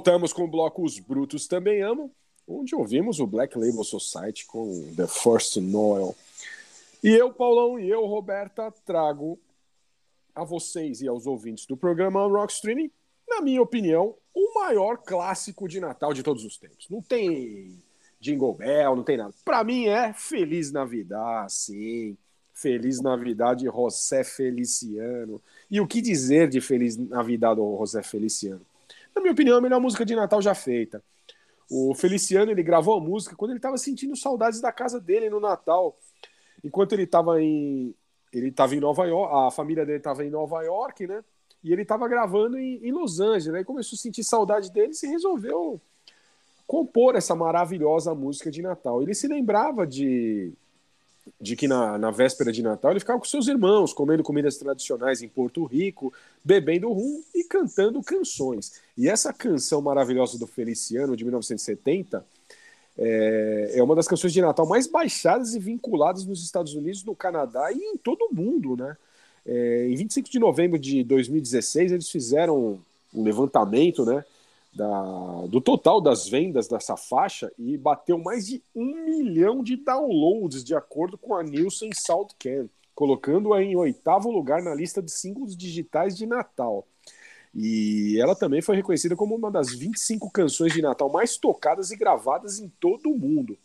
[0.02, 2.10] Voltamos com o bloco Os Brutos Também Amam,
[2.44, 6.16] onde ouvimos o Black Label Society com The First Noel.
[7.04, 9.38] E eu, Paulão, e eu, Roberta, trago
[10.34, 12.90] a vocês e aos ouvintes do programa Rock Streaming,
[13.28, 16.88] na minha opinião, o maior clássico de Natal de todos os tempos.
[16.90, 17.80] Não tem
[18.18, 19.32] Jingle Bell, não tem nada.
[19.44, 22.18] Para mim é Feliz Navidad, sim.
[22.52, 25.40] Feliz Navidad, José Feliciano.
[25.70, 28.66] E o que dizer de Feliz Navidad do José Feliciano?
[29.14, 31.02] Na minha opinião, a melhor música de Natal já feita.
[31.70, 35.40] O Feliciano ele gravou a música quando ele estava sentindo saudades da casa dele no
[35.40, 35.96] Natal.
[36.62, 37.94] Enquanto ele estava em
[38.32, 41.22] ele estava em Nova York, a família dele estava em Nova York, né?
[41.62, 43.54] E ele estava gravando em, em Los Angeles.
[43.54, 45.80] Aí começou a sentir saudade dele e resolveu
[46.66, 49.02] compor essa maravilhosa música de Natal.
[49.02, 50.52] Ele se lembrava de,
[51.40, 55.22] de que na, na véspera de Natal ele ficava com seus irmãos, comendo comidas tradicionais
[55.22, 56.12] em Porto Rico,
[56.44, 58.80] bebendo rum e cantando canções.
[58.96, 62.24] E essa canção maravilhosa do Feliciano, de 1970,
[62.98, 67.14] é, é uma das canções de Natal mais baixadas e vinculadas nos Estados Unidos, no
[67.14, 68.96] Canadá e em todo o mundo, né?
[69.44, 72.78] É, em 25 de novembro de 2016, eles fizeram
[73.12, 74.24] um levantamento, né?
[74.74, 80.64] Da, do total das vendas dessa faixa e bateu mais de um milhão de downloads,
[80.64, 86.16] de acordo com a Nielsen Southcan, colocando-a em oitavo lugar na lista de singles digitais
[86.16, 86.86] de Natal.
[87.54, 91.96] E ela também foi reconhecida como uma das 25 canções de Natal mais tocadas e
[91.96, 93.58] gravadas em todo o mundo.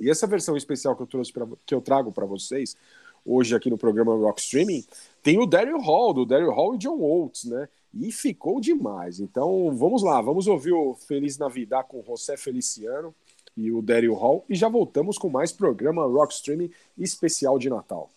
[0.00, 2.76] E essa versão especial que eu trouxe pra, que eu trago para vocês
[3.24, 4.84] hoje aqui no programa Rock Streaming
[5.22, 7.68] tem o Daryl Hall, do Daryl Hall e John Oates, né?
[7.92, 9.20] E ficou demais.
[9.20, 13.14] Então vamos lá, vamos ouvir o Feliz Navidad com José Feliciano
[13.56, 18.10] e o Daryl Hall e já voltamos com mais programa Rock Streaming especial de Natal.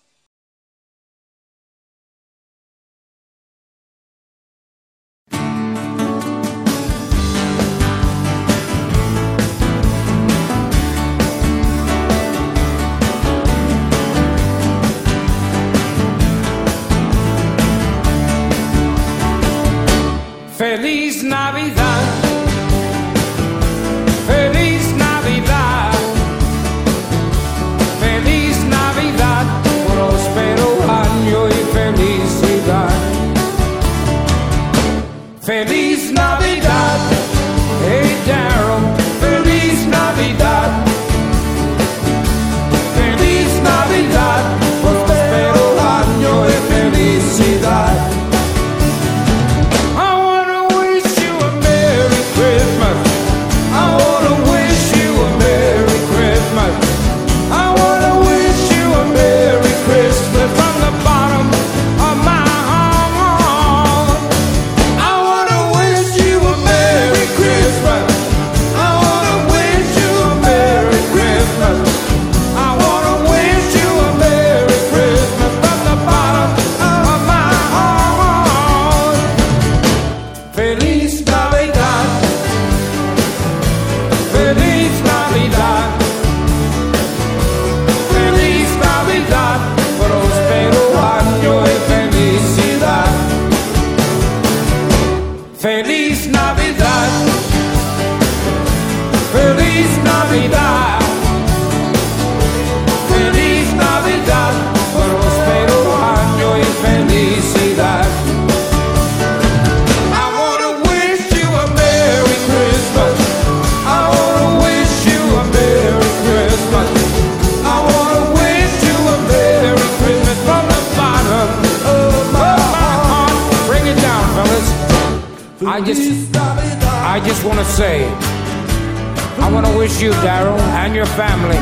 [130.03, 131.57] You, Daryl, and your family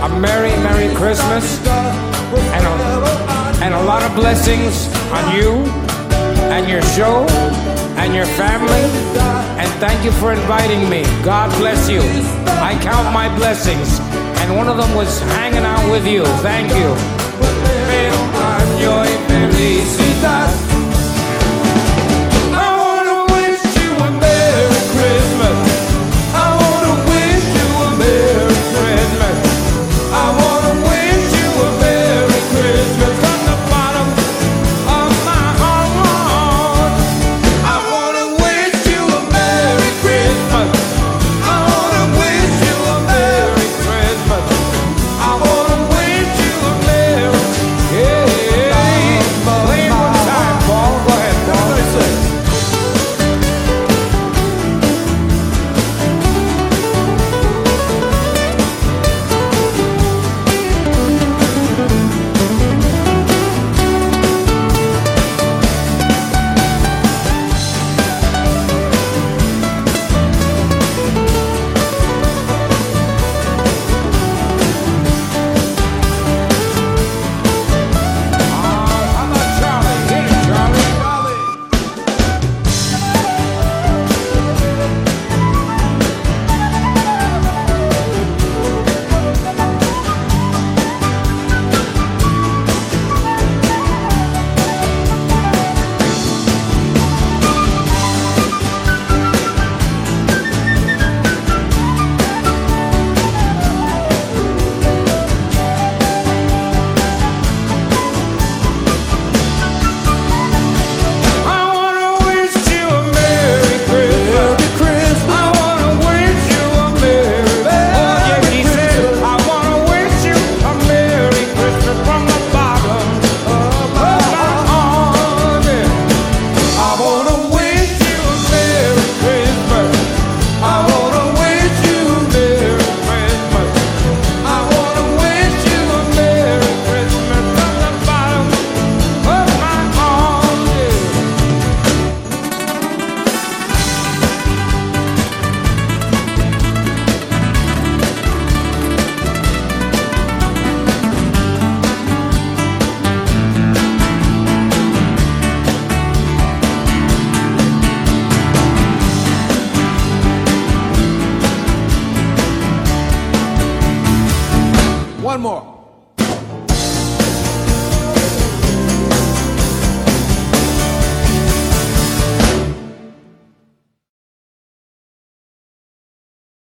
[0.00, 5.52] a Merry, Merry Christmas and a, and a lot of blessings on you
[6.54, 7.26] and your show
[8.00, 8.84] and your family.
[9.60, 11.02] And thank you for inviting me.
[11.24, 12.00] God bless you.
[12.62, 14.00] I count my blessings.
[14.40, 16.24] And one of them was hanging out with you.
[16.40, 16.94] Thank you.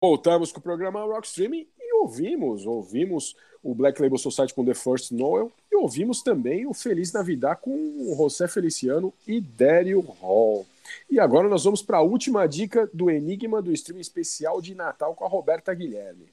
[0.01, 4.75] Voltamos com o programa Rock Streaming e ouvimos, ouvimos o Black Label Society com The
[4.75, 10.65] First Noel e ouvimos também o Feliz Navidad com o José Feliciano e Daryl Hall.
[11.11, 15.17] E agora nós vamos para a última dica do Enigma do streaming especial de Natal
[15.17, 16.29] com a Roberta Guilherme.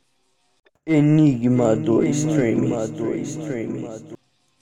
[0.85, 2.69] Enigma do streaming.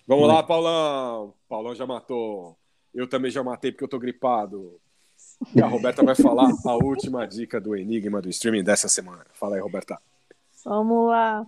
[0.08, 1.34] Vamos lá, Paulão.
[1.50, 2.56] Paulão já matou.
[2.96, 4.80] Eu também já matei porque eu tô gripado.
[5.56, 9.26] E a Roberta vai falar a última dica do Enigma do streaming dessa semana.
[9.34, 10.00] Fala aí, Roberta.
[10.66, 11.46] Vamos lá.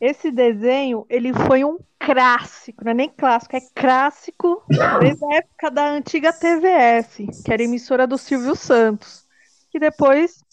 [0.00, 4.62] Esse desenho, ele foi um clássico, não é nem clássico, é clássico
[5.00, 9.24] desde a época da antiga TVS, que era emissora do Silvio Santos,
[9.70, 10.44] que depois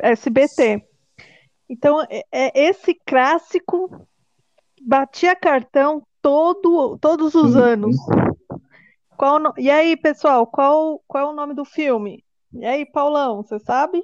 [0.00, 0.84] SBT.
[1.68, 4.06] Então, é, é esse clássico
[4.80, 7.96] batia cartão todo, todos os anos.
[9.16, 12.24] Qual no- E aí, pessoal, qual, qual é o nome do filme?
[12.52, 14.02] E aí, Paulão, você sabe?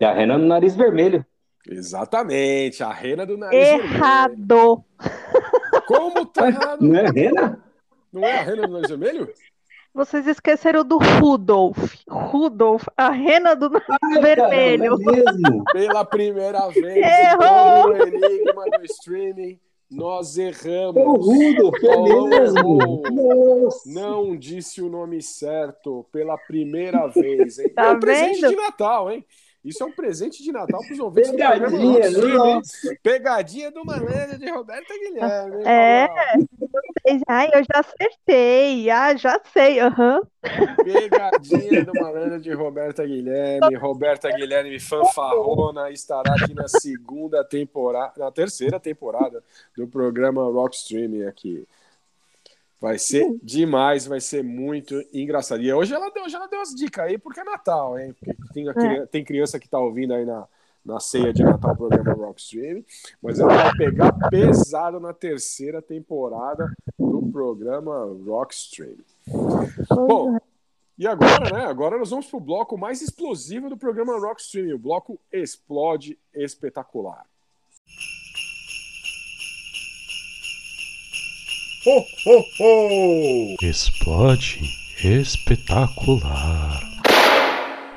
[0.00, 1.24] É a Rena no nariz vermelho.
[1.68, 3.94] Exatamente, a rena do nariz vermelho.
[3.94, 4.84] Errado.
[5.88, 6.80] Como tá errado?
[6.80, 7.64] Não é a Rena?
[8.12, 9.32] Não é a rena do nariz vermelho?
[9.92, 11.76] Vocês esqueceram do Rudolf.
[12.08, 14.96] Rudolf, a rena do nariz vermelho.
[15.72, 17.82] Pela primeira vez Errou!
[17.82, 19.58] todo o Enigma do streaming,
[19.90, 20.96] nós erramos.
[20.96, 23.02] O Rudolf, é Paulão mesmo.
[23.86, 27.68] Não disse o nome certo pela primeira vez, hein?
[27.74, 28.50] Tá é um presente vendo?
[28.50, 29.24] de Natal, hein?
[29.66, 31.68] Isso é um presente de Natal para os ouvintes do Pegadinha,
[32.00, 32.54] programa hein?
[32.54, 32.96] nossa.
[33.02, 35.56] Pegadinha do malandro de Roberta Guilherme.
[35.56, 36.08] hein, É.
[37.28, 38.88] Ai, eu já acertei.
[38.90, 39.80] Ah, já sei.
[39.80, 40.20] Aham.
[40.84, 43.74] Pegadinha do malandro de Roberta Guilherme.
[43.76, 49.42] Roberta Guilherme fanfarrona estará aqui na segunda temporada, na terceira temporada
[49.76, 51.66] do programa Rock Streaming aqui.
[52.80, 55.62] Vai ser demais, vai ser muito engraçado.
[55.62, 58.14] E hoje ela deu, hoje ela deu as dicas aí, porque é Natal, hein?
[58.52, 60.46] Tem, a cri- tem criança que tá ouvindo aí na,
[60.84, 62.84] na ceia de Natal o programa Rock Streaming,
[63.22, 69.04] mas ela vai pegar pesado na terceira temporada do programa Rock Streaming.
[69.90, 70.38] Bom,
[70.98, 71.64] e agora, né?
[71.66, 77.24] Agora nós vamos pro bloco mais explosivo do programa Rock Streaming, o bloco Explode Espetacular.
[81.88, 83.56] Ho, ho, ho!
[83.62, 84.58] Explode
[85.04, 86.80] espetacular.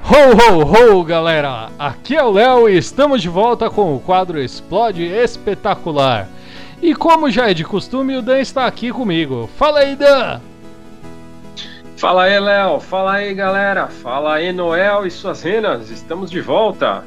[0.03, 1.72] Ho, ho, ho, galera!
[1.80, 6.30] Aqui é o Léo e estamos de volta com o quadro Explode Espetacular.
[6.84, 9.49] E como já é de costume, o Dan está aqui comigo.
[9.57, 10.40] Fala aí, Dan!
[11.98, 12.80] Fala aí, Léo.
[12.80, 13.88] Fala aí, galera.
[13.88, 15.90] Fala aí, Noel e suas renas.
[15.90, 17.03] Estamos de volta.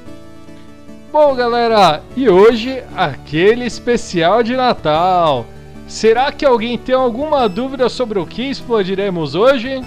[1.13, 5.47] Bom, galera, e hoje aquele especial de Natal.
[5.93, 9.83] Será que alguém tem alguma dúvida sobre o que explodiremos hoje?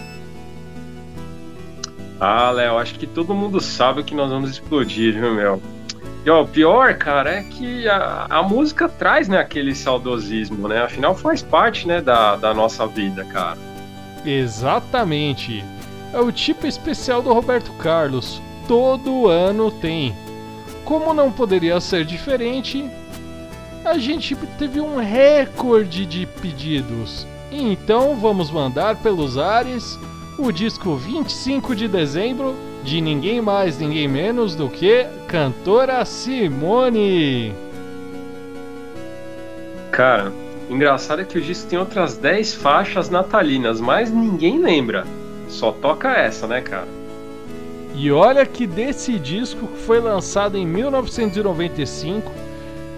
[2.19, 5.59] Ah, Léo, acho que todo mundo sabe o que nós vamos explodir, viu, meu?
[6.23, 10.83] E ó, o pior, cara, é que a, a música traz, né, aquele saudosismo, né?
[10.83, 13.57] Afinal, faz parte, né, da, da nossa vida, cara.
[14.23, 15.65] Exatamente.
[16.13, 18.39] É o tipo especial do Roberto Carlos.
[18.67, 20.15] Todo ano tem.
[20.85, 22.87] Como não poderia ser diferente,
[23.85, 27.25] a gente teve um recorde de pedidos.
[27.51, 29.97] Então vamos mandar pelos ares
[30.37, 37.53] o disco 25 de dezembro de ninguém mais, ninguém menos do que cantora Simone.
[39.91, 40.33] Cara,
[40.69, 45.05] engraçado é que o disco tem outras 10 faixas natalinas, mas ninguém lembra.
[45.47, 46.87] Só toca essa, né, cara?
[47.93, 52.29] E olha que desse disco que foi lançado em 1995,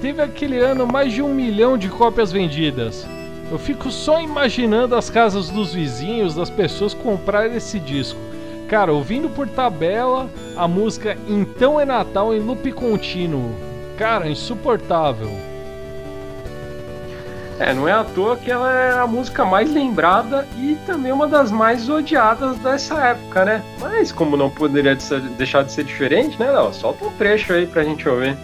[0.01, 3.07] teve aquele ano mais de um milhão de cópias vendidas.
[3.51, 8.19] Eu fico só imaginando as casas dos vizinhos, das pessoas comprarem esse disco.
[8.67, 13.55] Cara, ouvindo por tabela a música Então é Natal em loop contínuo.
[13.97, 15.31] Cara, insuportável.
[17.59, 21.25] É, não é à toa que ela é a música mais lembrada e também uma
[21.25, 23.63] das mais odiadas dessa época, né?
[23.79, 24.95] Mas como não poderia
[25.37, 26.71] deixar de ser diferente, né, Léo?
[26.71, 28.37] Solta um trecho aí pra gente ouvir.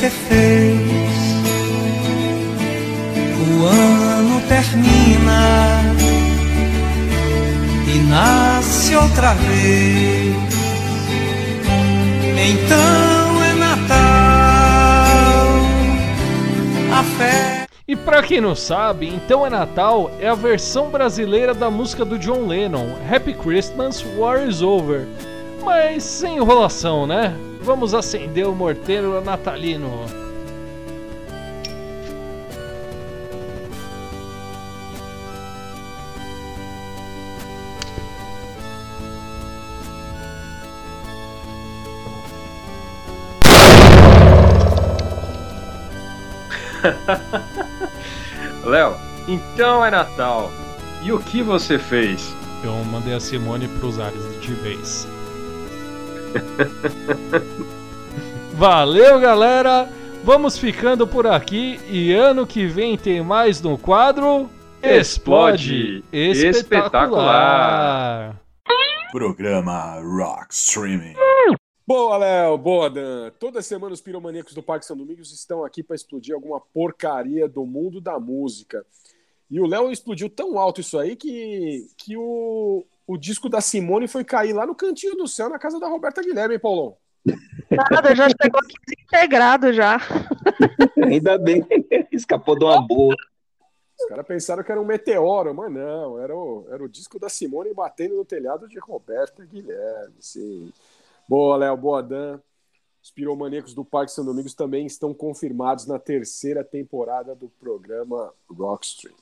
[0.00, 0.80] Você fez?
[3.36, 5.82] O ano termina
[7.86, 10.34] e nasce outra vez.
[12.34, 13.98] Então é Natal,
[16.98, 17.66] a fé.
[17.86, 22.18] E pra quem não sabe, Então é Natal é a versão brasileira da música do
[22.18, 25.06] John Lennon, Happy Christmas, War is Over.
[25.62, 27.36] Mas sem enrolação, né?
[27.62, 30.06] Vamos acender o morteiro natalino.
[48.64, 48.96] Léo,
[49.28, 50.50] então é Natal.
[51.02, 52.34] E o que você fez?
[52.62, 55.06] Eu mandei a Simone pros ares de vez.
[58.54, 59.88] Valeu, galera!
[60.22, 64.50] Vamos ficando por aqui e ano que vem tem mais no quadro
[64.82, 68.38] Explode Espetacular.
[69.10, 71.14] Programa Rock Streaming.
[71.86, 73.30] Boa, Léo, boa, Dan.
[73.38, 77.66] Toda semana os piromaníacos do Parque São Domingos estão aqui para explodir alguma porcaria do
[77.66, 78.86] mundo da música.
[79.50, 84.06] E o Léo explodiu tão alto isso aí que, que o, o disco da Simone
[84.06, 86.96] foi cair lá no cantinho do céu, na casa da Roberta Guilherme, hein, Paulão?
[87.68, 89.98] Nada, já chegou aqui desintegrado já.
[91.04, 91.66] Ainda bem,
[92.12, 93.16] escapou de uma boa.
[93.98, 97.28] Os caras pensaram que era um meteoro, mas não, era o, era o disco da
[97.28, 100.72] Simone batendo no telhado de Roberta Guilherme, sim.
[101.28, 102.38] Boa, Léo, boa, Dan.
[103.02, 109.16] Os piromaníacos do Parque São Domingos também estão confirmados na terceira temporada do programa Rockstream.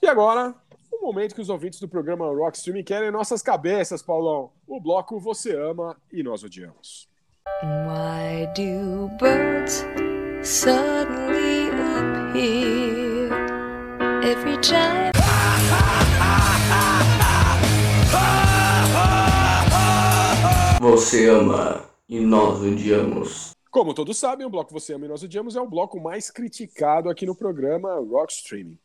[0.00, 0.54] E agora,
[1.00, 4.52] o momento que os ouvintes do programa Rockstream querem nossas cabeças, Paulão.
[4.66, 7.08] O bloco Você Ama e Nós Odiamos.
[7.62, 9.84] Why do birds
[10.42, 13.30] suddenly appear
[14.22, 15.10] every time?
[20.80, 23.50] Você ama e nós odiamos.
[23.70, 27.10] Como todos sabem, o bloco Você Ama e Nós Odiamos é o bloco mais criticado
[27.10, 28.78] aqui no programa Rockstream.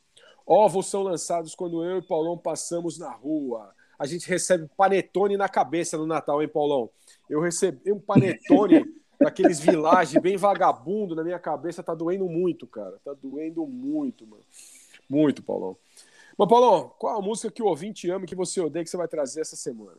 [0.46, 3.74] Ovos são lançados quando eu e Paulão passamos na rua.
[3.98, 6.90] A gente recebe panetone na cabeça no Natal, hein, Paulão?
[7.30, 8.86] Eu recebi um panetone
[9.20, 11.82] daqueles village bem vagabundo na minha cabeça.
[11.82, 13.00] Tá doendo muito, cara.
[13.04, 14.44] Tá doendo muito, mano.
[15.10, 15.78] Muito, Paulão.
[16.38, 18.98] Mas, Paulão, qual a música que o ouvinte ama e que você odeia que você
[18.98, 19.98] vai trazer essa semana?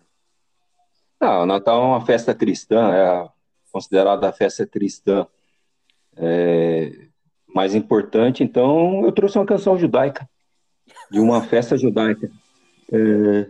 [1.19, 3.29] Ah, o Natal é uma festa cristã, é
[3.73, 5.27] considerada a festa cristã
[6.15, 7.09] é,
[7.47, 10.29] mais importante, então eu trouxe uma canção judaica,
[11.11, 12.31] de uma festa judaica.
[12.93, 13.47] É,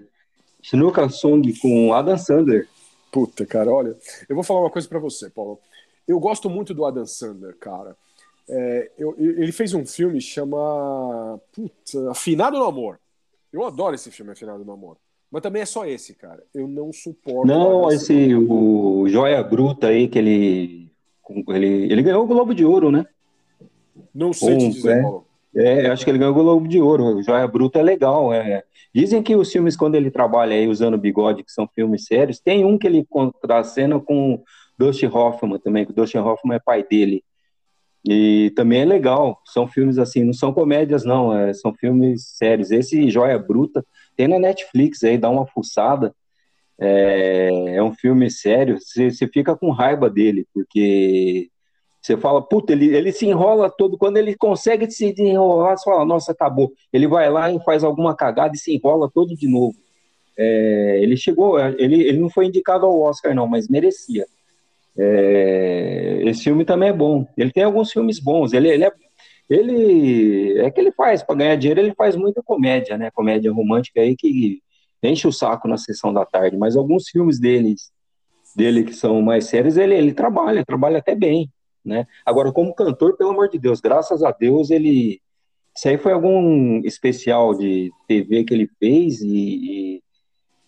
[1.11, 2.69] Song com Adam Sandler.
[3.13, 3.97] Puta, cara, olha,
[4.29, 5.59] eu vou falar uma coisa pra você, Paulo.
[6.07, 7.97] Eu gosto muito do Adam Sandler, cara.
[8.49, 12.99] É, eu- ele fez um filme chama Puta, Afinado no Amor.
[13.53, 14.97] Eu adoro esse filme, Afinado no Amor.
[15.31, 16.43] Mas também é só esse, cara.
[16.55, 17.47] Eu não suporto.
[17.47, 20.91] Não, esse, o Joia Bruta aí, que ele,
[21.49, 23.05] ele, ele ganhou o Globo de Ouro, né?
[24.15, 25.03] Não sei te dizer, é.
[25.03, 25.26] Paulo.
[25.57, 27.23] É, acho que ele ganhou o Globo de Ouro.
[27.23, 28.33] Joia Bruta é legal.
[28.33, 28.63] É.
[28.95, 32.65] Dizem que os filmes, quando ele trabalha aí usando bigode, que são filmes sérios, tem
[32.65, 34.43] um que ele contracena com
[34.79, 37.25] Dustin Hoffman também, que o Dustin Hoffman é pai dele.
[38.07, 39.41] E também é legal.
[39.47, 42.71] São filmes assim, não são comédias, não, é, são filmes sérios.
[42.71, 43.85] Esse Joia Bruta
[44.15, 46.15] tem na Netflix aí, dá uma fuçada.
[46.79, 51.51] É, é um filme sério, você fica com raiva dele, porque
[52.07, 56.05] você fala, puta, ele, ele se enrola todo, quando ele consegue se enrolar, você fala,
[56.05, 56.73] nossa, acabou.
[56.93, 59.75] Ele vai lá e faz alguma cagada e se enrola todo de novo.
[60.39, 64.25] É, ele chegou, ele, ele não foi indicado ao Oscar, não, mas merecia.
[64.97, 67.27] É, esse filme também é bom.
[67.37, 68.53] Ele tem alguns filmes bons.
[68.53, 68.93] Ele, ele é,
[69.51, 71.81] ele é que ele faz para ganhar dinheiro.
[71.81, 73.11] Ele faz muita comédia, né?
[73.11, 74.61] Comédia romântica aí que
[75.03, 76.57] enche o saco na sessão da tarde.
[76.57, 77.91] Mas alguns filmes deles,
[78.55, 81.51] dele que são mais sérios, ele, ele trabalha, trabalha até bem,
[81.87, 82.07] né?
[82.25, 85.21] Agora, como cantor, pelo amor de Deus, graças a Deus, ele
[85.77, 90.01] isso aí foi algum especial de TV que ele fez e,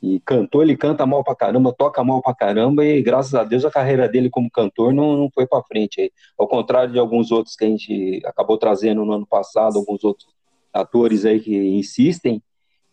[0.03, 3.43] e, e cantou, ele canta mal pra caramba, toca mal pra caramba e graças a
[3.43, 6.13] Deus a carreira dele como cantor não, não foi pra frente.
[6.39, 10.29] Ao contrário de alguns outros que a gente acabou trazendo no ano passado, alguns outros
[10.75, 12.43] atores aí que insistem,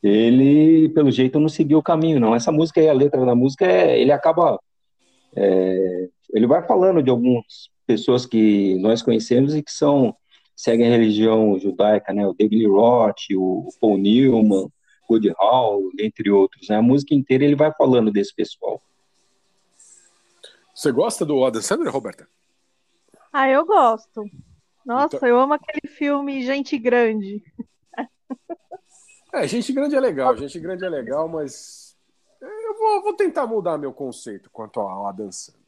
[0.01, 2.33] ele pelo jeito não seguiu o caminho não.
[2.33, 4.57] Essa música aí, a letra da música, é, ele acaba
[5.35, 10.15] é, ele vai falando de algumas pessoas que nós conhecemos e que são
[10.55, 12.25] seguem a religião judaica, né?
[12.25, 14.69] O David Lee Roth, o Paul Newman,
[15.09, 16.69] Woody Hall, entre outros.
[16.69, 16.77] Né?
[16.77, 18.81] A música inteira ele vai falando desse pessoal.
[20.73, 22.27] Você gosta do Adam Sandler, Roberta?
[23.31, 24.23] Ah, eu gosto.
[24.85, 27.43] Nossa, Então- eu amo aquele filme Gente Grande.
[29.33, 31.97] É, gente grande é legal, gente grande é legal, mas
[32.39, 35.64] eu vou, vou tentar mudar meu conceito quanto ao Adam Sandler.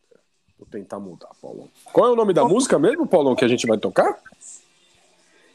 [0.57, 1.67] Vou tentar mudar, Paulão.
[1.93, 4.17] Qual é o nome da música mesmo, Paulão, que a gente vai tocar?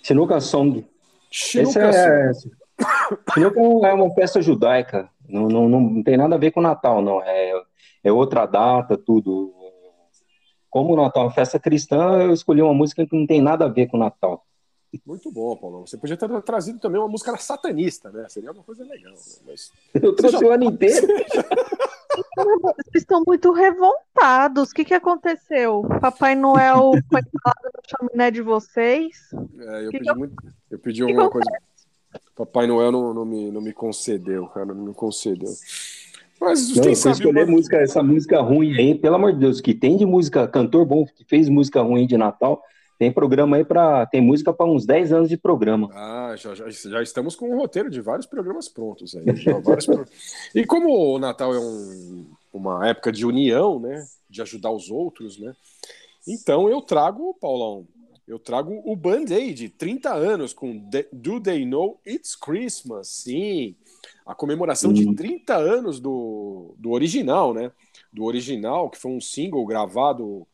[0.03, 0.85] Sinuca Song.
[1.31, 2.33] Esse é,
[3.35, 5.09] Sinuca é uma festa judaica.
[5.29, 7.23] Não, não, não, tem nada a ver com o Natal, não.
[7.23, 7.53] É,
[8.05, 9.53] é outra data, tudo.
[10.71, 13.65] como o Natal é uma festa cristã, eu escolhi uma música que não tem nada
[13.65, 14.45] a ver com o Natal.
[15.07, 15.87] Muito bom, Paulão.
[15.87, 18.27] Você podia ter trazido também uma música satanista, né?
[18.29, 19.15] Seria uma coisa legal.
[19.15, 19.19] Né?
[19.47, 19.73] Mas...
[19.95, 21.07] Eu trouxe o ano inteiro.
[22.37, 24.71] Vocês estão muito revoltados.
[24.71, 25.83] O que, que aconteceu?
[26.01, 29.31] Papai Noel foi falado no chaminé de vocês?
[29.59, 30.35] É, eu, Que pedi que muito,
[30.71, 31.51] eu pedi que alguma coisa.
[32.35, 35.53] Papai Noel não, não, me, não me concedeu, cara, não me concedeu.
[36.41, 39.73] Mas Não, quem sabe escolher música, essa música ruim aí, pelo amor de Deus, que
[39.73, 42.61] tem de música, cantor bom que fez música ruim de Natal,
[43.03, 45.91] tem programa aí para tem música para uns 10 anos de programa.
[45.93, 49.25] Ah, já, já, já estamos com um roteiro de vários programas prontos aí.
[49.61, 50.07] vários pro-
[50.55, 54.05] E como o Natal é um- uma época de união, né?
[54.31, 55.53] De ajudar os outros, né?
[56.29, 57.89] Então eu trago, Paulão,
[58.29, 60.81] eu trago o Band-Aid, 30 anos, com
[61.13, 63.09] Do They Know It's Christmas?
[63.09, 63.75] Sim,
[64.25, 67.73] a comemoração de 30 anos do, do original, né?
[68.13, 70.47] Do original, que foi um single gravado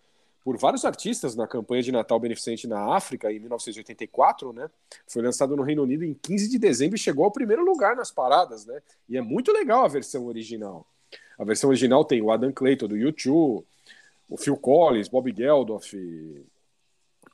[0.48, 4.70] por vários artistas na campanha de Natal Beneficente na África em 1984, né?
[5.06, 8.10] Foi lançado no Reino Unido em 15 de dezembro e chegou ao primeiro lugar nas
[8.10, 8.80] paradas, né?
[9.10, 10.86] E é muito legal a versão original.
[11.38, 13.62] A versão original tem o Adam Clayton do U2,
[14.30, 15.94] o Phil Collins, Bob Geldof,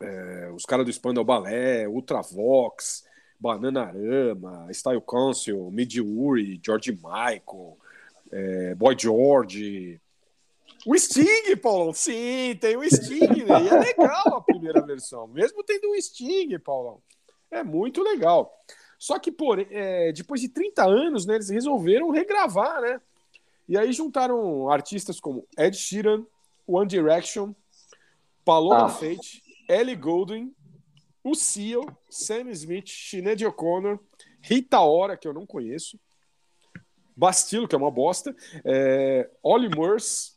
[0.01, 3.05] é, os caras do Spandau Ballet, Ultravox,
[3.39, 7.79] Bananarama, Style Council, Midori, George Michael,
[8.33, 10.01] é, Boy George,
[10.87, 13.63] o Sting, Paulão, sim, tem o Sting, né?
[13.65, 17.01] E é legal a primeira versão, mesmo tendo o Sting, Paulão.
[17.51, 18.53] É muito legal.
[18.99, 23.01] Só que, porém, é, depois de 30 anos, né, eles resolveram regravar, né?
[23.69, 26.25] E aí juntaram artistas como Ed Sheeran,
[26.67, 27.55] One Direction,
[28.45, 28.89] Paloma Ah.
[28.89, 30.55] Fate, Ellie Goulding,
[31.23, 33.99] o Seal, Sam Smith, Sinead O'Connor,
[34.43, 35.99] Rita Ora, que eu não conheço,
[37.17, 38.35] Bastilo, que é uma bosta,
[38.65, 40.34] é, Ollie Murs,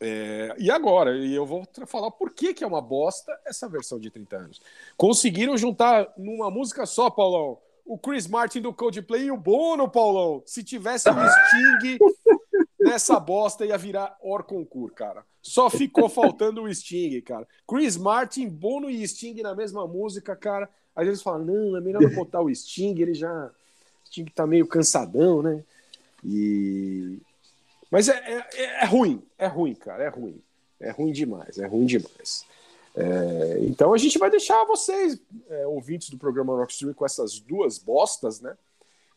[0.00, 4.00] é, e agora, e eu vou falar por que, que é uma bosta essa versão
[4.00, 4.60] de 30 anos.
[4.96, 10.42] Conseguiram juntar numa música só, Paulão, o Chris Martin do Coldplay e o Bono, Paulão.
[10.46, 11.98] Se tivesse o Sting
[12.80, 15.22] nessa bosta, ia virar or concurso, cara.
[15.42, 17.46] Só ficou faltando o Sting, cara.
[17.68, 20.68] Chris Martin, Bono e Sting na mesma música, cara.
[20.96, 23.46] Às vezes falam, não, é melhor não botar o Sting, ele já.
[23.46, 25.62] O Sting tá meio cansadão, né?
[26.24, 27.18] E.
[27.90, 30.40] Mas é, é, é ruim, é ruim, cara, é ruim.
[30.78, 32.46] É ruim demais, é ruim demais.
[32.96, 37.78] É, então a gente vai deixar vocês, é, ouvintes do programa Rockstream, com essas duas
[37.78, 38.56] bostas, né?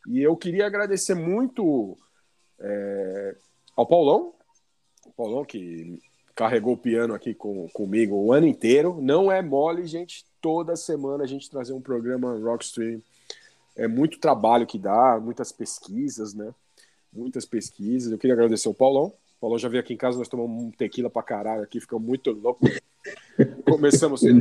[0.07, 1.97] E eu queria agradecer muito
[2.59, 3.35] é,
[3.75, 4.33] ao Paulão,
[5.05, 6.01] o Paulão que
[6.35, 8.99] carregou o piano aqui com, comigo o ano inteiro.
[9.01, 10.25] Não é mole, gente.
[10.41, 13.01] Toda semana a gente trazer um programa Rockstream.
[13.75, 16.53] É muito trabalho que dá, muitas pesquisas, né?
[17.13, 18.11] Muitas pesquisas.
[18.11, 19.05] Eu queria agradecer ao Paulão.
[19.37, 22.05] O Paulão já veio aqui em casa, nós tomamos um tequila pra caralho aqui, ficamos
[22.05, 22.61] muito louco.
[23.69, 24.23] Começamos.
[24.23, 24.33] É,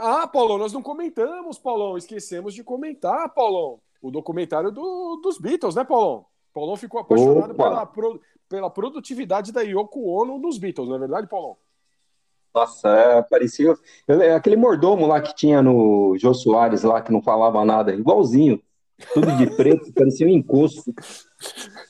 [0.00, 1.96] ah, Paulão, nós não comentamos, Paulão.
[1.96, 3.78] Esquecemos de comentar, Paulão.
[4.02, 6.24] O documentário do- dos Beatles, né, Paulão?
[6.52, 7.64] Paulão ficou apaixonado Opa!
[7.64, 11.56] pela, pro- pela produtividade da Yoko Ono nos Beatles, não é verdade, Paulão?
[12.54, 13.76] Nossa, é, parecia.
[14.08, 17.94] eu- é aquele mordomo lá que tinha no Jô Soares lá, que não falava nada,
[17.94, 18.60] igualzinho.
[19.14, 20.92] Tudo de preto, parecia um encosto.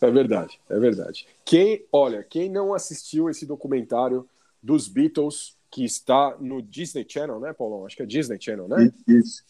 [0.01, 1.26] É verdade, é verdade.
[1.44, 4.28] Quem, olha, quem não assistiu esse documentário
[4.62, 7.86] dos Beatles, que está no Disney Channel, né, Paulão?
[7.86, 8.93] Acho que é Disney Channel, né?
[9.06, 9.43] Isso.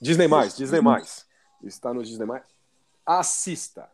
[0.00, 1.26] Disney mais, Disney mais.
[1.64, 2.42] Está no Disney mais.
[3.04, 3.88] Assista.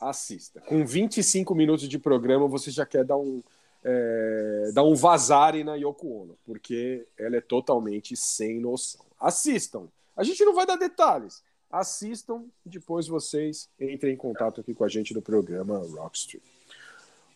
[0.00, 0.60] Assista.
[0.62, 3.42] Com 25 minutos de programa, você já quer dar um
[3.84, 9.04] é, dar um vazare na Yoko Ono, porque ela é totalmente sem noção.
[9.20, 9.88] Assistam.
[10.16, 11.42] A gente não vai dar detalhes.
[11.78, 16.42] Assistam, depois vocês entrem em contato aqui com a gente no programa Rockstream.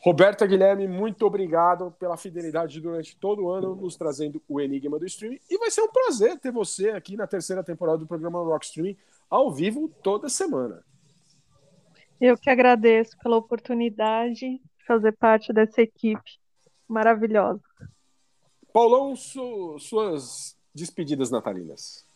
[0.01, 5.05] Roberta Guilherme, muito obrigado pela fidelidade durante todo o ano, nos trazendo o Enigma do
[5.05, 5.41] Streaming.
[5.51, 8.95] E vai ser um prazer ter você aqui na terceira temporada do programa Rockstream
[9.29, 10.85] ao vivo toda semana.
[12.21, 16.39] Eu que agradeço pela oportunidade de fazer parte dessa equipe
[16.87, 17.61] maravilhosa.
[18.73, 22.07] Paulão, su- suas despedidas natalinas.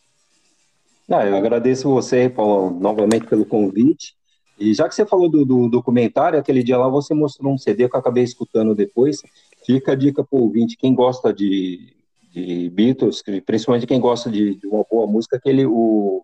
[1.09, 4.15] Ah, eu agradeço você, Paulo, novamente pelo convite.
[4.59, 7.89] E já que você falou do, do documentário, aquele dia lá você mostrou um CD
[7.89, 9.21] que eu acabei escutando depois.
[9.65, 11.93] Fica a dica para o ouvinte, quem gosta de,
[12.31, 16.23] de Beatles, principalmente quem gosta de, de uma boa música, aquele, o,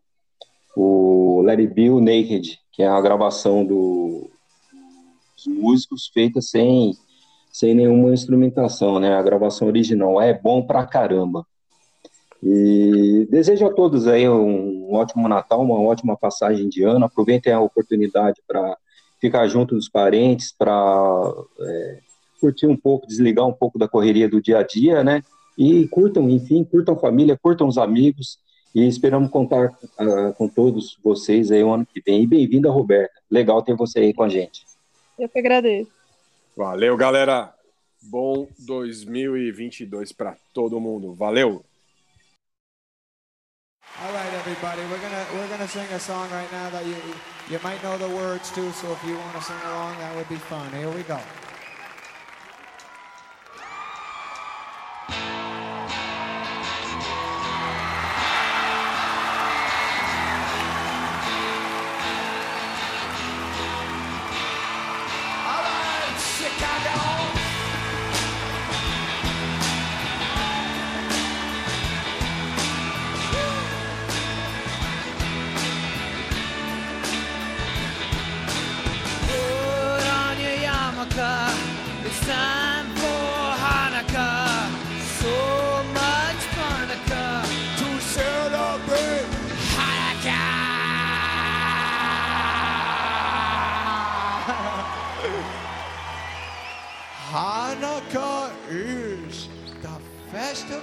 [0.76, 1.44] o
[1.74, 4.30] Be o Naked, que é a gravação do,
[5.36, 6.94] dos músicos feita sem,
[7.52, 9.14] sem nenhuma instrumentação, né?
[9.16, 11.46] A gravação original é bom pra caramba.
[12.42, 17.06] E desejo a todos aí um ótimo Natal, uma ótima passagem de ano.
[17.06, 18.78] Aproveitem a oportunidade para
[19.20, 21.34] ficar junto dos parentes, para
[22.40, 25.22] curtir um pouco, desligar um pouco da correria do dia a dia, né?
[25.58, 28.40] E curtam, enfim, curtam a família, curtam os amigos.
[28.74, 32.24] E esperamos contar ah, com todos vocês aí o ano que vem.
[32.24, 33.14] E bem-vinda, Roberta.
[33.30, 34.64] Legal ter você aí com a gente.
[35.18, 35.92] Eu que agradeço.
[36.56, 37.54] Valeu, galera.
[38.02, 41.14] Bom 2022 para todo mundo.
[41.14, 41.64] Valeu.
[43.98, 46.96] All right, everybody, we're gonna we're gonna sing a song right now that you
[47.50, 48.72] you might know the words to.
[48.72, 50.72] So if you want to sing along, that would be fun.
[50.72, 51.20] Here we go.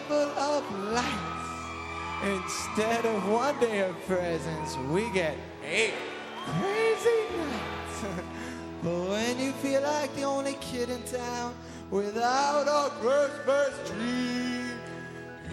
[0.06, 1.12] Festival of lights.
[2.24, 5.94] Instead of one day of presents, we get eight
[6.44, 8.04] crazy nights.
[8.82, 11.54] but when you feel like the only kid in town
[11.90, 14.70] without a Christmas tree,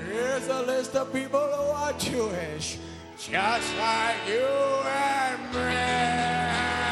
[0.07, 2.77] here's a list of people who are Jewish,
[3.17, 4.45] just like you
[4.85, 6.82] and me.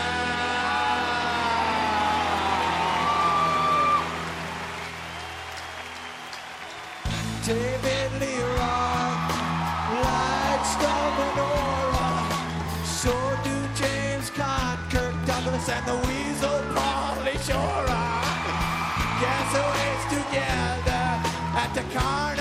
[11.41, 13.13] Lightstone so
[13.43, 17.85] do James Caan, Kirk Douglas, and the Weasel Pauly Shore.
[19.21, 21.03] Guess who is together
[21.63, 22.40] at the Carnegie